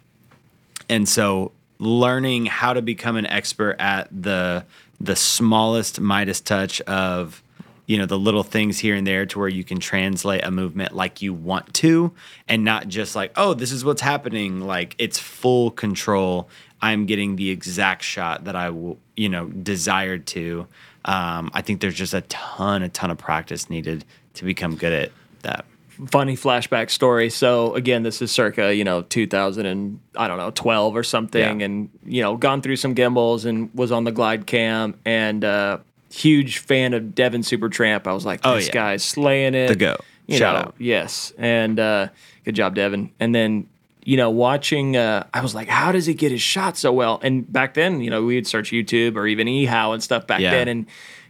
and 0.90 1.08
so 1.08 1.52
learning 1.80 2.46
how 2.46 2.74
to 2.74 2.82
become 2.82 3.16
an 3.16 3.26
expert 3.26 3.76
at 3.80 4.08
the 4.12 4.66
the 5.00 5.16
smallest 5.16 6.00
Midas 6.00 6.42
touch 6.42 6.82
of 6.82 7.42
you 7.86 7.98
know 7.98 8.06
the 8.06 8.20
little 8.20 8.44
things 8.44 8.78
here 8.78 8.96
and 8.96 9.08
there 9.08 9.26
to 9.26 9.40
where 9.40 9.48
you 9.48 9.64
can 9.64 9.80
translate 9.80 10.44
a 10.44 10.52
movement 10.52 10.94
like 10.94 11.22
you 11.22 11.34
want 11.34 11.74
to 11.76 12.14
and 12.48 12.64
not 12.64 12.88
just 12.88 13.16
like 13.16 13.32
oh 13.36 13.54
this 13.54 13.72
is 13.72 13.84
what's 13.84 14.02
happening. 14.02 14.60
Like 14.60 14.96
it's 14.98 15.18
full 15.18 15.72
control. 15.72 16.50
I'm 16.82 17.06
getting 17.06 17.36
the 17.36 17.50
exact 17.50 18.04
shot 18.04 18.46
that 18.46 18.56
i 18.56 18.68
you 19.16 19.30
know 19.30 19.48
desired 19.48 20.28
to. 20.28 20.68
Um, 21.06 21.50
i 21.54 21.62
think 21.62 21.80
there's 21.80 21.96
just 21.96 22.14
a 22.14 22.22
ton 22.22 22.84
a 22.84 22.90
ton 22.90 23.10
of 23.10 23.18
practice 23.18 23.70
needed 23.70 24.04
to 24.34 24.44
become 24.44 24.76
good 24.76 24.92
at 24.92 25.12
that 25.44 25.66
Funny 26.08 26.38
flashback 26.38 26.90
story. 26.90 27.30
So 27.30 27.74
again, 27.76 28.04
this 28.04 28.22
is 28.22 28.32
circa, 28.32 28.74
you 28.74 28.84
know, 28.86 29.02
2000 29.02 29.66
and 29.66 30.00
I 30.16 30.28
don't 30.28 30.38
know, 30.38 30.52
12 30.52 30.96
or 30.96 31.04
something 31.04 31.60
Yeah. 31.60 31.66
and 31.66 31.90
you 32.06 32.22
know, 32.22 32.38
gone 32.38 32.62
through 32.62 32.78
some 32.78 32.94
gimbals 32.94 33.44
and 33.46 33.70
was 33.74 33.92
on 33.92 34.06
the 34.06 34.12
Glidecam 34.12 34.94
and 35.06 35.44
uh 35.44 35.80
huge 36.12 36.60
fan 36.60 36.94
of 36.94 37.14
Devin 37.14 37.42
Supertramp. 37.42 38.08
I 38.08 38.14
was 38.14 38.26
like, 38.26 38.40
Oh, 38.44 38.56
this 38.56 38.68
yeah. 38.68 38.74
guy's 38.74 39.04
slaying 39.04 39.56
it. 39.56 39.68
The 39.68 39.76
goat. 39.76 40.02
You 40.28 40.38
Shout 40.38 40.56
know, 40.56 40.62
out. 40.70 40.76
Yes. 40.78 41.34
And 41.38 41.80
uh 41.80 42.08
good 42.46 42.56
job, 42.56 42.76
Devin. 42.76 43.12
And 43.20 43.36
then 43.36 43.68
you 44.06 44.16
know, 44.18 44.30
watching, 44.32 44.96
uh, 44.98 45.28
I 45.34 45.42
was 45.42 45.54
like, 45.54 45.68
how 45.68 45.92
does 45.92 46.06
he 46.08 46.14
get 46.16 46.32
his 46.32 46.42
shot 46.42 46.78
so 46.78 46.92
well? 46.92 47.20
And 47.22 47.52
back 47.52 47.74
then, 47.76 48.02
you 48.02 48.10
know, 48.10 48.24
we 48.24 48.36
would 48.36 48.48
search 48.48 48.72
YouTube 48.72 49.16
or 49.18 49.28
even 49.28 49.46
eHow 49.48 49.94
and 49.94 50.02
stuff 50.02 50.26
back 50.26 50.40
Yeah. 50.40 50.52
then 50.52 50.68
and 50.68 50.86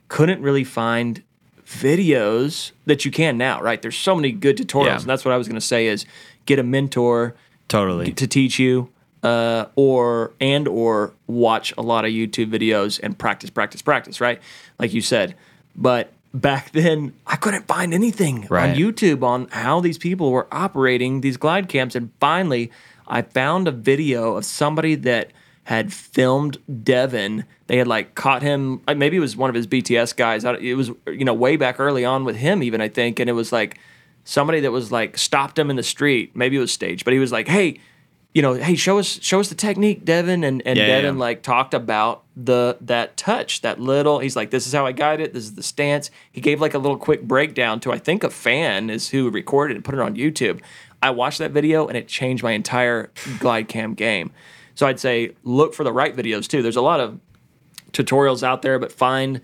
couldn't 0.07 0.41
really 0.41 0.63
find 0.63 1.21
videos 1.69 2.71
that 2.85 3.05
you 3.05 3.11
can 3.11 3.37
now, 3.37 3.61
right? 3.61 3.81
There's 3.81 3.97
so 3.97 4.15
many 4.15 4.31
good 4.31 4.57
tutorials. 4.57 4.85
Yeah. 4.85 4.95
And 4.97 5.05
that's 5.05 5.23
what 5.23 5.33
I 5.33 5.37
was 5.37 5.47
going 5.47 5.59
to 5.59 5.65
say 5.65 5.87
is 5.87 6.05
get 6.45 6.59
a 6.59 6.63
mentor 6.63 7.35
totally 7.67 8.11
to 8.13 8.27
teach 8.27 8.57
you 8.59 8.89
uh, 9.23 9.65
or 9.75 10.31
and 10.39 10.67
or 10.67 11.13
watch 11.27 11.73
a 11.77 11.81
lot 11.81 12.05
of 12.05 12.11
YouTube 12.11 12.49
videos 12.51 12.99
and 13.01 13.17
practice, 13.17 13.49
practice, 13.49 13.81
practice, 13.81 14.19
right? 14.19 14.41
Like 14.79 14.93
you 14.93 15.01
said. 15.01 15.35
But 15.75 16.11
back 16.33 16.71
then, 16.73 17.13
I 17.27 17.35
couldn't 17.35 17.67
find 17.67 17.93
anything 17.93 18.47
Right. 18.49 18.71
on 18.71 18.75
YouTube 18.75 19.23
on 19.23 19.47
how 19.51 19.79
these 19.79 19.97
people 19.97 20.31
were 20.31 20.47
operating 20.51 21.21
these 21.21 21.37
Glidecams 21.37 21.95
And 21.95 22.11
finally, 22.19 22.71
I 23.07 23.21
found 23.21 23.67
a 23.67 23.71
video 23.71 24.35
of 24.37 24.45
somebody 24.45 24.95
that 24.95 25.31
had 25.69 25.93
filmed 25.93 26.57
Devin. 26.83 27.45
They 27.67 27.77
had 27.77 27.87
like 27.87 28.15
caught 28.15 28.41
him. 28.41 28.81
Uh, 28.87 28.95
maybe 28.95 29.17
it 29.17 29.19
was 29.19 29.37
one 29.37 29.51
of 29.51 29.55
his 29.55 29.67
BTS 29.67 30.15
guys. 30.15 30.43
It 30.43 30.73
was 30.73 30.89
you 31.05 31.23
know 31.23 31.33
way 31.35 31.57
back 31.57 31.79
early 31.79 32.03
on 32.03 32.25
with 32.25 32.37
him 32.37 32.63
even 32.63 32.81
I 32.81 32.87
think, 32.89 33.19
and 33.19 33.29
it 33.29 33.33
was 33.33 33.51
like 33.51 33.77
somebody 34.23 34.61
that 34.61 34.71
was 34.71 34.91
like 34.91 35.15
stopped 35.15 35.59
him 35.59 35.69
in 35.69 35.75
the 35.75 35.83
street. 35.83 36.35
Maybe 36.35 36.57
it 36.57 36.59
was 36.59 36.71
staged, 36.71 37.05
but 37.05 37.13
he 37.13 37.19
was 37.19 37.31
like, 37.31 37.47
"Hey, 37.47 37.79
you 38.33 38.41
know, 38.41 38.55
hey, 38.55 38.73
show 38.73 38.97
us 38.97 39.19
show 39.21 39.39
us 39.39 39.49
the 39.49 39.53
technique, 39.53 40.03
Devin." 40.03 40.43
And 40.43 40.63
and 40.65 40.75
Yeah, 40.75 40.87
yeah, 40.87 41.01
Devin 41.01 41.17
yeah. 41.17 41.21
like 41.21 41.43
talked 41.43 41.75
about 41.75 42.23
the 42.35 42.75
that 42.81 43.15
touch, 43.15 43.61
that 43.61 43.79
little. 43.79 44.17
He's 44.17 44.35
like, 44.35 44.49
"This 44.49 44.65
is 44.65 44.73
how 44.73 44.87
I 44.87 44.91
guide 44.91 45.21
it. 45.21 45.33
This 45.33 45.43
is 45.43 45.53
the 45.53 45.61
stance." 45.61 46.09
He 46.31 46.41
gave 46.41 46.59
like 46.59 46.73
a 46.73 46.79
little 46.79 46.97
quick 46.97 47.21
breakdown 47.21 47.79
to 47.81 47.91
I 47.91 47.99
think 47.99 48.23
a 48.23 48.31
fan 48.31 48.89
is 48.89 49.09
who 49.09 49.29
recorded 49.29 49.77
and 49.77 49.85
put 49.85 49.93
it 49.93 50.01
on 50.01 50.15
YouTube. 50.15 50.61
I 51.03 51.11
watched 51.11 51.37
that 51.37 51.51
video 51.51 51.87
and 51.87 51.95
it 51.95 52.07
changed 52.07 52.41
my 52.41 52.53
entire 52.53 53.11
Glidecam 53.37 53.95
game. 53.95 54.31
So 54.79 54.87
I'd 54.87 54.97
say 54.97 55.33
look 55.43 55.73
for 55.73 55.83
the 55.83 55.91
right 55.91 56.15
videos 56.15 56.47
too. 56.47 56.61
There's 56.61 56.77
a 56.77 56.81
lot 56.81 57.01
of 57.01 57.19
tutorials 57.91 58.43
out 58.43 58.61
there, 58.61 58.79
but 58.79 58.93
find 58.93 59.41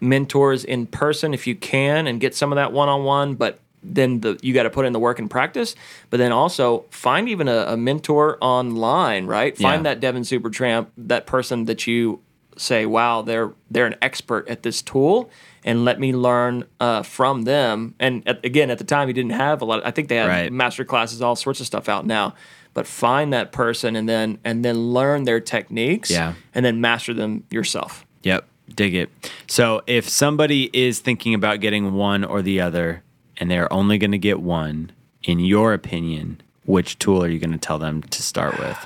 mentors 0.00 0.64
in 0.64 0.88
person 0.88 1.32
if 1.32 1.46
you 1.46 1.54
can 1.54 2.08
and 2.08 2.20
get 2.20 2.34
some 2.34 2.50
of 2.50 2.56
that 2.56 2.72
one 2.72 2.88
on 2.88 3.04
one. 3.04 3.36
But 3.36 3.60
then 3.84 4.18
the 4.22 4.40
you 4.42 4.52
got 4.52 4.64
to 4.64 4.70
put 4.70 4.84
in 4.84 4.92
the 4.92 4.98
work 4.98 5.20
and 5.20 5.30
practice. 5.30 5.76
But 6.10 6.16
then 6.16 6.32
also 6.32 6.84
find 6.90 7.28
even 7.28 7.46
a, 7.46 7.58
a 7.68 7.76
mentor 7.76 8.38
online, 8.40 9.26
right? 9.26 9.56
Find 9.56 9.84
Yeah. 9.84 9.90
that 9.94 10.00
Devin 10.00 10.22
Supertramp, 10.22 10.88
that 10.98 11.26
person 11.26 11.66
that 11.66 11.86
you 11.86 12.18
say, 12.56 12.84
wow, 12.84 13.22
they're 13.22 13.52
they're 13.70 13.86
an 13.86 13.94
expert 14.02 14.48
at 14.48 14.64
this 14.64 14.82
tool. 14.82 15.30
And 15.64 15.84
let 15.84 16.00
me 16.00 16.12
learn 16.12 16.64
uh, 16.80 17.02
from 17.04 17.42
them. 17.42 17.94
And 18.00 18.26
at, 18.26 18.44
again, 18.44 18.68
at 18.68 18.78
the 18.78 18.84
time, 18.84 19.06
he 19.06 19.14
didn't 19.14 19.30
have 19.30 19.62
a 19.62 19.64
lot. 19.64 19.86
I 19.86 19.92
think 19.92 20.08
they 20.08 20.16
had 20.16 20.26
Right. 20.26 20.52
master 20.52 20.84
classes, 20.84 21.22
all 21.22 21.36
sorts 21.36 21.60
of 21.60 21.66
stuff 21.66 21.88
out 21.88 22.04
now. 22.04 22.34
But 22.74 22.86
find 22.86 23.32
that 23.32 23.52
person 23.52 23.96
and 23.96 24.08
then 24.08 24.38
and 24.44 24.64
then 24.64 24.92
learn 24.92 25.24
their 25.24 25.40
techniques. 25.40 26.10
Yeah. 26.10 26.34
And 26.54 26.64
then 26.64 26.80
master 26.80 27.12
them 27.12 27.44
yourself. 27.50 28.06
Yep, 28.22 28.46
dig 28.74 28.94
it. 28.94 29.10
So 29.46 29.82
if 29.86 30.08
somebody 30.08 30.70
is 30.72 31.00
thinking 31.00 31.34
about 31.34 31.60
getting 31.60 31.94
one 31.94 32.24
or 32.24 32.40
the 32.40 32.60
other 32.60 33.02
and 33.36 33.50
they're 33.50 33.72
only 33.72 33.98
going 33.98 34.12
to 34.12 34.18
get 34.18 34.40
one, 34.40 34.92
in 35.24 35.40
your 35.40 35.72
opinion, 35.72 36.40
which 36.64 36.98
tool 36.98 37.22
are 37.22 37.28
you 37.28 37.38
going 37.38 37.52
to 37.52 37.58
tell 37.58 37.78
them 37.78 38.02
to 38.02 38.22
start 38.22 38.58
with? 38.58 38.78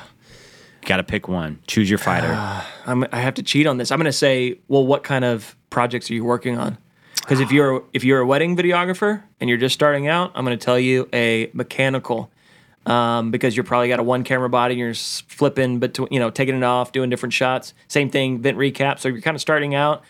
Got 0.82 0.98
to 0.98 1.04
pick 1.04 1.28
one. 1.28 1.58
Choose 1.66 1.90
your 1.90 1.98
fighter. 1.98 2.32
I'm, 2.86 3.04
I 3.12 3.20
have 3.20 3.34
to 3.34 3.42
cheat 3.42 3.66
on 3.66 3.76
this. 3.76 3.90
I'm 3.90 3.98
going 3.98 4.06
to 4.06 4.12
say, 4.12 4.58
well, 4.68 4.86
what 4.86 5.02
kind 5.02 5.24
of 5.24 5.56
projects 5.70 6.10
are 6.10 6.14
you 6.14 6.24
working 6.24 6.58
on? 6.58 6.78
Because 7.16 7.40
if 7.40 7.50
you're 7.52 7.84
if 7.92 8.04
you're 8.04 8.20
a 8.20 8.26
wedding 8.26 8.56
videographer 8.56 9.22
and 9.40 9.50
you're 9.50 9.58
just 9.58 9.74
starting 9.74 10.06
out, 10.08 10.32
I'm 10.34 10.44
going 10.44 10.56
to 10.58 10.64
tell 10.64 10.78
you 10.78 11.08
a 11.12 11.50
mechanical. 11.52 12.30
Um, 12.86 13.32
because 13.32 13.56
you're 13.56 13.64
probably 13.64 13.88
got 13.88 13.98
a 13.98 14.04
one 14.04 14.22
camera 14.22 14.48
body 14.48 14.74
and 14.74 14.78
you're 14.78 14.94
flipping 14.94 15.80
between, 15.80 16.06
you 16.12 16.20
know, 16.20 16.30
taking 16.30 16.54
it 16.56 16.62
off, 16.62 16.92
doing 16.92 17.10
different 17.10 17.32
shots. 17.32 17.74
Same 17.88 18.10
thing, 18.10 18.38
vent 18.38 18.56
recap. 18.56 19.00
So 19.00 19.08
you're 19.08 19.20
kind 19.20 19.34
of 19.34 19.40
starting 19.40 19.74
out, 19.74 20.04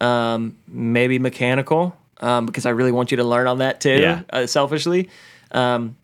um, 0.00 0.56
maybe 0.66 1.18
mechanical, 1.18 1.94
um, 2.20 2.46
because 2.46 2.64
I 2.64 2.70
really 2.70 2.92
want 2.92 3.10
you 3.10 3.18
to 3.18 3.24
learn 3.24 3.46
on 3.46 3.58
that 3.58 3.80
too, 3.80 4.00
Yeah. 4.00 4.22
uh, 4.30 4.46
selfishly. 4.46 5.10
Um, 5.52 5.96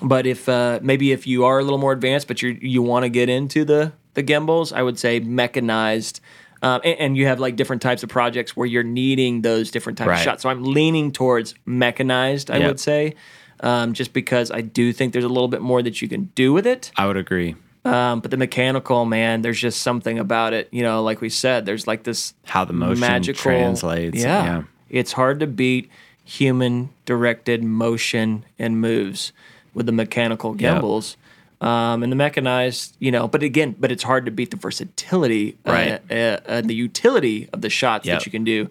but 0.00 0.26
if 0.26 0.48
uh, 0.48 0.78
maybe 0.80 1.10
if 1.10 1.26
you 1.26 1.44
are 1.44 1.58
a 1.58 1.62
little 1.64 1.78
more 1.78 1.92
advanced, 1.92 2.28
but 2.28 2.40
you 2.40 2.56
you 2.60 2.80
want 2.82 3.02
to 3.02 3.08
get 3.08 3.28
into 3.28 3.64
the 3.64 3.92
the 4.14 4.22
gimbals, 4.22 4.72
I 4.72 4.82
would 4.82 4.96
say 4.98 5.18
mechanized. 5.18 6.20
Um, 6.62 6.80
and, 6.84 6.98
and 7.00 7.16
you 7.16 7.26
have 7.26 7.40
like 7.40 7.56
different 7.56 7.82
types 7.82 8.02
of 8.04 8.08
projects 8.08 8.56
where 8.56 8.66
you're 8.66 8.82
needing 8.84 9.42
those 9.42 9.70
different 9.72 9.98
types 9.98 10.08
Right. 10.08 10.18
of 10.18 10.22
shots. 10.24 10.42
So 10.44 10.48
I'm 10.50 10.62
leaning 10.62 11.10
towards 11.12 11.54
mechanized. 11.66 12.48
I 12.50 12.58
Yep. 12.58 12.68
would 12.68 12.80
say, 12.80 13.14
um, 13.60 13.92
just 13.92 14.12
because 14.12 14.50
I 14.50 14.60
do 14.60 14.92
think 14.92 15.12
there's 15.12 15.24
a 15.24 15.28
little 15.28 15.48
bit 15.48 15.60
more 15.60 15.82
that 15.82 16.00
you 16.02 16.08
can 16.08 16.30
do 16.34 16.52
with 16.52 16.66
it. 16.66 16.90
I 16.96 17.06
would 17.06 17.16
agree. 17.16 17.56
Um, 17.84 18.20
but 18.20 18.30
the 18.30 18.36
mechanical, 18.36 19.04
man, 19.04 19.40
there's 19.42 19.60
just 19.60 19.80
something 19.80 20.18
about 20.18 20.52
it. 20.52 20.68
You 20.72 20.82
know, 20.82 21.02
like 21.02 21.20
we 21.20 21.30
said, 21.30 21.64
there's 21.64 21.86
like 21.86 22.02
this 22.02 22.34
How 22.44 22.64
the 22.64 22.72
motion 22.74 23.00
magical 23.00 23.40
translates. 23.40 24.18
Yeah. 24.22 24.44
yeah. 24.44 24.62
it's 24.90 25.12
hard 25.12 25.40
to 25.40 25.46
beat 25.46 25.90
human 26.24 26.90
directed 27.06 27.64
motion 27.64 28.44
and 28.58 28.80
moves 28.80 29.32
with 29.72 29.86
the 29.86 29.92
mechanical 29.92 30.50
Yep. 30.50 30.58
gimbals. 30.74 31.16
Um, 31.60 32.02
and 32.02 32.12
the 32.12 32.16
mechanized, 32.16 32.94
you 33.00 33.10
know, 33.10 33.26
but 33.26 33.42
again, 33.42 33.74
but 33.80 33.90
it's 33.90 34.02
hard 34.04 34.26
to 34.26 34.30
beat 34.30 34.50
the 34.50 34.56
versatility, 34.56 35.56
uh, 35.66 35.72
Right. 35.72 36.00
uh, 36.10 36.38
uh, 36.46 36.60
the 36.60 36.74
utility 36.74 37.48
of 37.52 37.62
the 37.62 37.70
shots 37.70 38.06
Yep. 38.06 38.18
that 38.18 38.26
you 38.26 38.32
can 38.32 38.44
do 38.44 38.68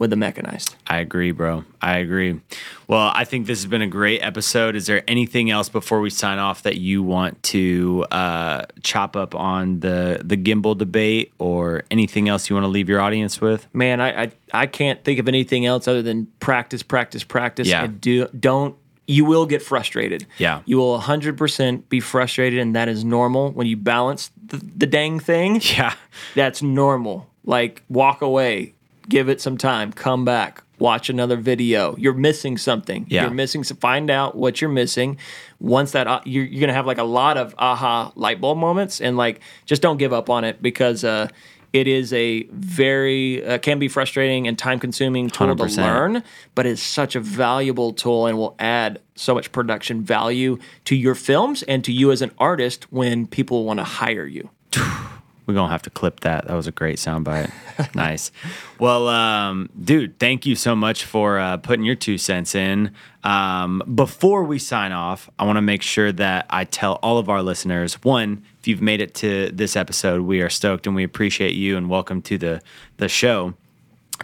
with 0.00 0.08
the 0.10 0.16
mechanized. 0.16 0.74
I 0.86 0.98
agree, 0.98 1.30
bro. 1.30 1.62
I 1.80 1.98
agree. 1.98 2.40
Well, 2.88 3.12
I 3.14 3.24
think 3.24 3.46
this 3.46 3.60
has 3.60 3.66
been 3.66 3.82
a 3.82 3.86
great 3.86 4.20
episode. 4.20 4.74
Is 4.74 4.86
there 4.86 5.04
anything 5.06 5.50
else 5.50 5.68
before 5.68 6.00
we 6.00 6.08
sign 6.08 6.38
off 6.38 6.62
that 6.62 6.78
you 6.78 7.02
want 7.02 7.40
to 7.44 8.06
uh, 8.10 8.64
chop 8.82 9.14
up 9.14 9.34
on 9.34 9.80
the 9.80 10.22
the 10.24 10.38
gimbal 10.38 10.76
debate, 10.76 11.32
or 11.38 11.84
anything 11.90 12.28
else 12.28 12.48
you 12.48 12.56
want 12.56 12.64
to 12.64 12.68
leave 12.68 12.88
your 12.88 13.00
audience 13.00 13.40
with? 13.42 13.68
Man, 13.74 14.00
I, 14.00 14.22
I 14.22 14.32
I 14.52 14.66
can't 14.66 15.04
think 15.04 15.20
of 15.20 15.28
anything 15.28 15.66
else 15.66 15.86
other 15.86 16.02
than 16.02 16.26
practice, 16.40 16.82
practice, 16.82 17.22
practice. 17.22 17.68
Yeah. 17.68 17.84
And 17.84 18.00
do 18.00 18.26
don't 18.28 18.74
you 19.06 19.24
will 19.24 19.44
get 19.44 19.60
frustrated. 19.60 20.24
Yeah. 20.38 20.62
You 20.66 20.76
will 20.76 21.00
100% 21.00 21.88
be 21.88 21.98
frustrated 21.98 22.60
and 22.60 22.76
that 22.76 22.88
is 22.88 23.04
normal 23.04 23.50
when 23.50 23.66
you 23.66 23.76
balance 23.76 24.30
the, 24.46 24.58
the 24.58 24.86
dang 24.86 25.18
thing. 25.18 25.60
Yeah, 25.76 25.94
That's 26.36 26.62
normal. 26.62 27.28
Like 27.44 27.82
walk 27.88 28.22
away, 28.22 28.74
give 29.10 29.28
it 29.28 29.40
some 29.40 29.58
time, 29.58 29.92
come 29.92 30.24
back, 30.24 30.62
watch 30.78 31.10
another 31.10 31.36
video. 31.36 31.94
You're 31.96 32.14
missing 32.14 32.56
something. 32.56 33.04
Yeah. 33.08 33.22
You're 33.22 33.32
missing 33.34 33.64
some 33.64 33.76
find 33.76 34.10
out 34.10 34.36
what 34.36 34.60
you're 34.60 34.70
missing. 34.70 35.18
Once 35.58 35.92
that 35.92 36.06
uh, 36.06 36.20
you're, 36.24 36.44
you're 36.44 36.60
going 36.60 36.68
to 36.68 36.74
have 36.74 36.86
like 36.86 36.98
a 36.98 37.04
lot 37.04 37.36
of 37.36 37.54
aha 37.58 38.12
light 38.14 38.40
bulb 38.40 38.56
moments 38.56 39.00
and 39.00 39.18
like 39.18 39.40
just 39.66 39.82
don't 39.82 39.98
give 39.98 40.14
up 40.14 40.30
on 40.30 40.44
it 40.44 40.62
because 40.62 41.04
uh 41.04 41.28
it 41.72 41.86
is 41.86 42.12
a 42.12 42.42
very 42.50 43.44
uh, 43.44 43.58
can 43.58 43.78
be 43.78 43.86
frustrating 43.86 44.48
and 44.48 44.58
time 44.58 44.80
consuming 44.80 45.30
tool 45.30 45.54
to 45.54 45.62
100%. 45.62 45.76
learn, 45.76 46.24
but 46.56 46.66
it's 46.66 46.82
such 46.82 47.14
a 47.14 47.20
valuable 47.20 47.92
tool 47.92 48.26
and 48.26 48.36
will 48.36 48.56
add 48.58 49.00
so 49.14 49.36
much 49.36 49.52
production 49.52 50.02
value 50.02 50.58
to 50.86 50.96
your 50.96 51.14
films 51.14 51.62
and 51.62 51.84
to 51.84 51.92
you 51.92 52.10
as 52.10 52.22
an 52.22 52.32
artist 52.38 52.90
when 52.92 53.24
people 53.24 53.64
want 53.64 53.78
to 53.78 53.84
hire 53.84 54.26
you. 54.26 54.50
we're 55.50 55.54
gonna 55.54 55.72
have 55.72 55.82
to 55.82 55.90
clip 55.90 56.20
that. 56.20 56.46
That 56.46 56.54
was 56.54 56.68
a 56.68 56.72
great 56.72 56.98
soundbite. 56.98 57.50
nice. 57.94 58.30
Well, 58.78 59.08
um, 59.08 59.68
dude, 59.82 60.18
thank 60.20 60.46
you 60.46 60.54
so 60.54 60.76
much 60.76 61.04
for 61.04 61.40
uh, 61.40 61.56
putting 61.56 61.84
your 61.84 61.96
two 61.96 62.18
cents 62.18 62.54
in. 62.54 62.92
Um, 63.24 63.82
before 63.92 64.44
we 64.44 64.60
sign 64.60 64.92
off, 64.92 65.28
I 65.38 65.44
want 65.44 65.56
to 65.56 65.62
make 65.62 65.82
sure 65.82 66.12
that 66.12 66.46
I 66.50 66.64
tell 66.64 66.94
all 67.02 67.18
of 67.18 67.28
our 67.28 67.42
listeners: 67.42 67.94
one, 68.04 68.44
if 68.60 68.68
you've 68.68 68.80
made 68.80 69.00
it 69.00 69.14
to 69.16 69.50
this 69.52 69.74
episode, 69.74 70.22
we 70.22 70.40
are 70.40 70.48
stoked 70.48 70.86
and 70.86 70.94
we 70.94 71.02
appreciate 71.02 71.54
you 71.54 71.76
and 71.76 71.90
welcome 71.90 72.22
to 72.22 72.38
the 72.38 72.62
the 72.98 73.08
show. 73.08 73.54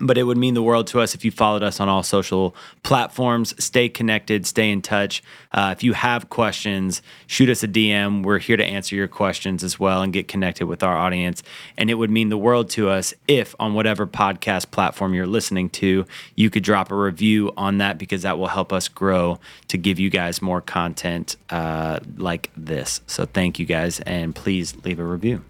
But 0.01 0.19
it 0.19 0.25
would 0.25 0.37
mean 0.37 0.55
the 0.55 0.63
world 0.63 0.87
to 0.89 1.01
us 1.01 1.15
if 1.15 1.25
you 1.25 1.31
followed 1.31 1.63
us 1.63 1.81
on 1.81 1.89
all 1.89 2.03
social 2.03 2.55
platforms. 2.83 3.55
Stay 3.63 3.89
connected, 3.89 4.47
stay 4.47 4.71
in 4.71 4.83
touch. 4.83 5.23
Uh, 5.53 5.75
if 5.77 5.83
you 5.83 5.95
have 5.95 6.29
questions, 6.29 7.01
shoot 7.27 7.49
us 7.49 7.63
a 7.63 7.69
DM. 7.69 8.23
We're 8.23 8.39
here 8.39 8.59
to 8.59 8.65
answer 8.65 8.95
your 8.95 9.09
questions 9.09 9.65
as 9.65 9.81
well 9.81 10.03
and 10.03 10.13
get 10.13 10.29
connected 10.29 10.67
with 10.67 10.83
our 10.83 10.97
audience. 10.97 11.43
And 11.79 11.91
it 11.91 11.95
would 11.95 12.11
mean 12.11 12.29
the 12.29 12.37
world 12.37 12.69
to 12.71 12.91
us 12.91 13.15
if, 13.27 13.55
on 13.59 13.73
whatever 13.73 14.07
podcast 14.07 14.71
platform 14.71 15.15
you're 15.15 15.27
listening 15.27 15.71
to, 15.71 16.05
you 16.35 16.51
could 16.51 16.63
drop 16.63 16.91
a 16.91 16.95
review 16.95 17.53
on 17.57 17.79
that 17.79 17.97
because 17.97 18.23
that 18.23 18.39
will 18.39 18.49
help 18.49 18.73
us 18.73 18.89
grow 18.89 19.39
to 19.69 19.79
give 19.79 19.99
you 19.99 20.11
guys 20.11 20.43
more 20.43 20.61
content 20.61 21.37
uh, 21.49 22.01
like 22.17 22.51
this. 22.57 23.01
So 23.07 23.25
thank 23.25 23.59
you 23.59 23.65
guys, 23.65 24.01
and 24.01 24.35
please 24.35 24.77
leave 24.85 25.01
a 25.01 25.05
review. 25.05 25.43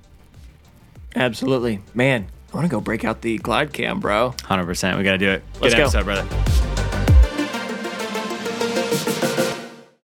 Absolutely. 1.17 1.81
Man, 1.95 2.29
I 2.53 2.57
want 2.57 2.65
to 2.65 2.71
go 2.71 2.81
break 2.81 3.05
out 3.05 3.23
the 3.23 3.39
Glidecam, 3.39 4.01
bro. 4.01 4.35
100%. 4.39 4.97
We 4.97 5.05
got 5.05 5.13
to 5.13 5.19
do 5.19 5.31
it. 5.31 5.43
Let's 5.61 5.75
go. 5.75 5.83
episode, 5.83 6.05
brother. 6.05 6.27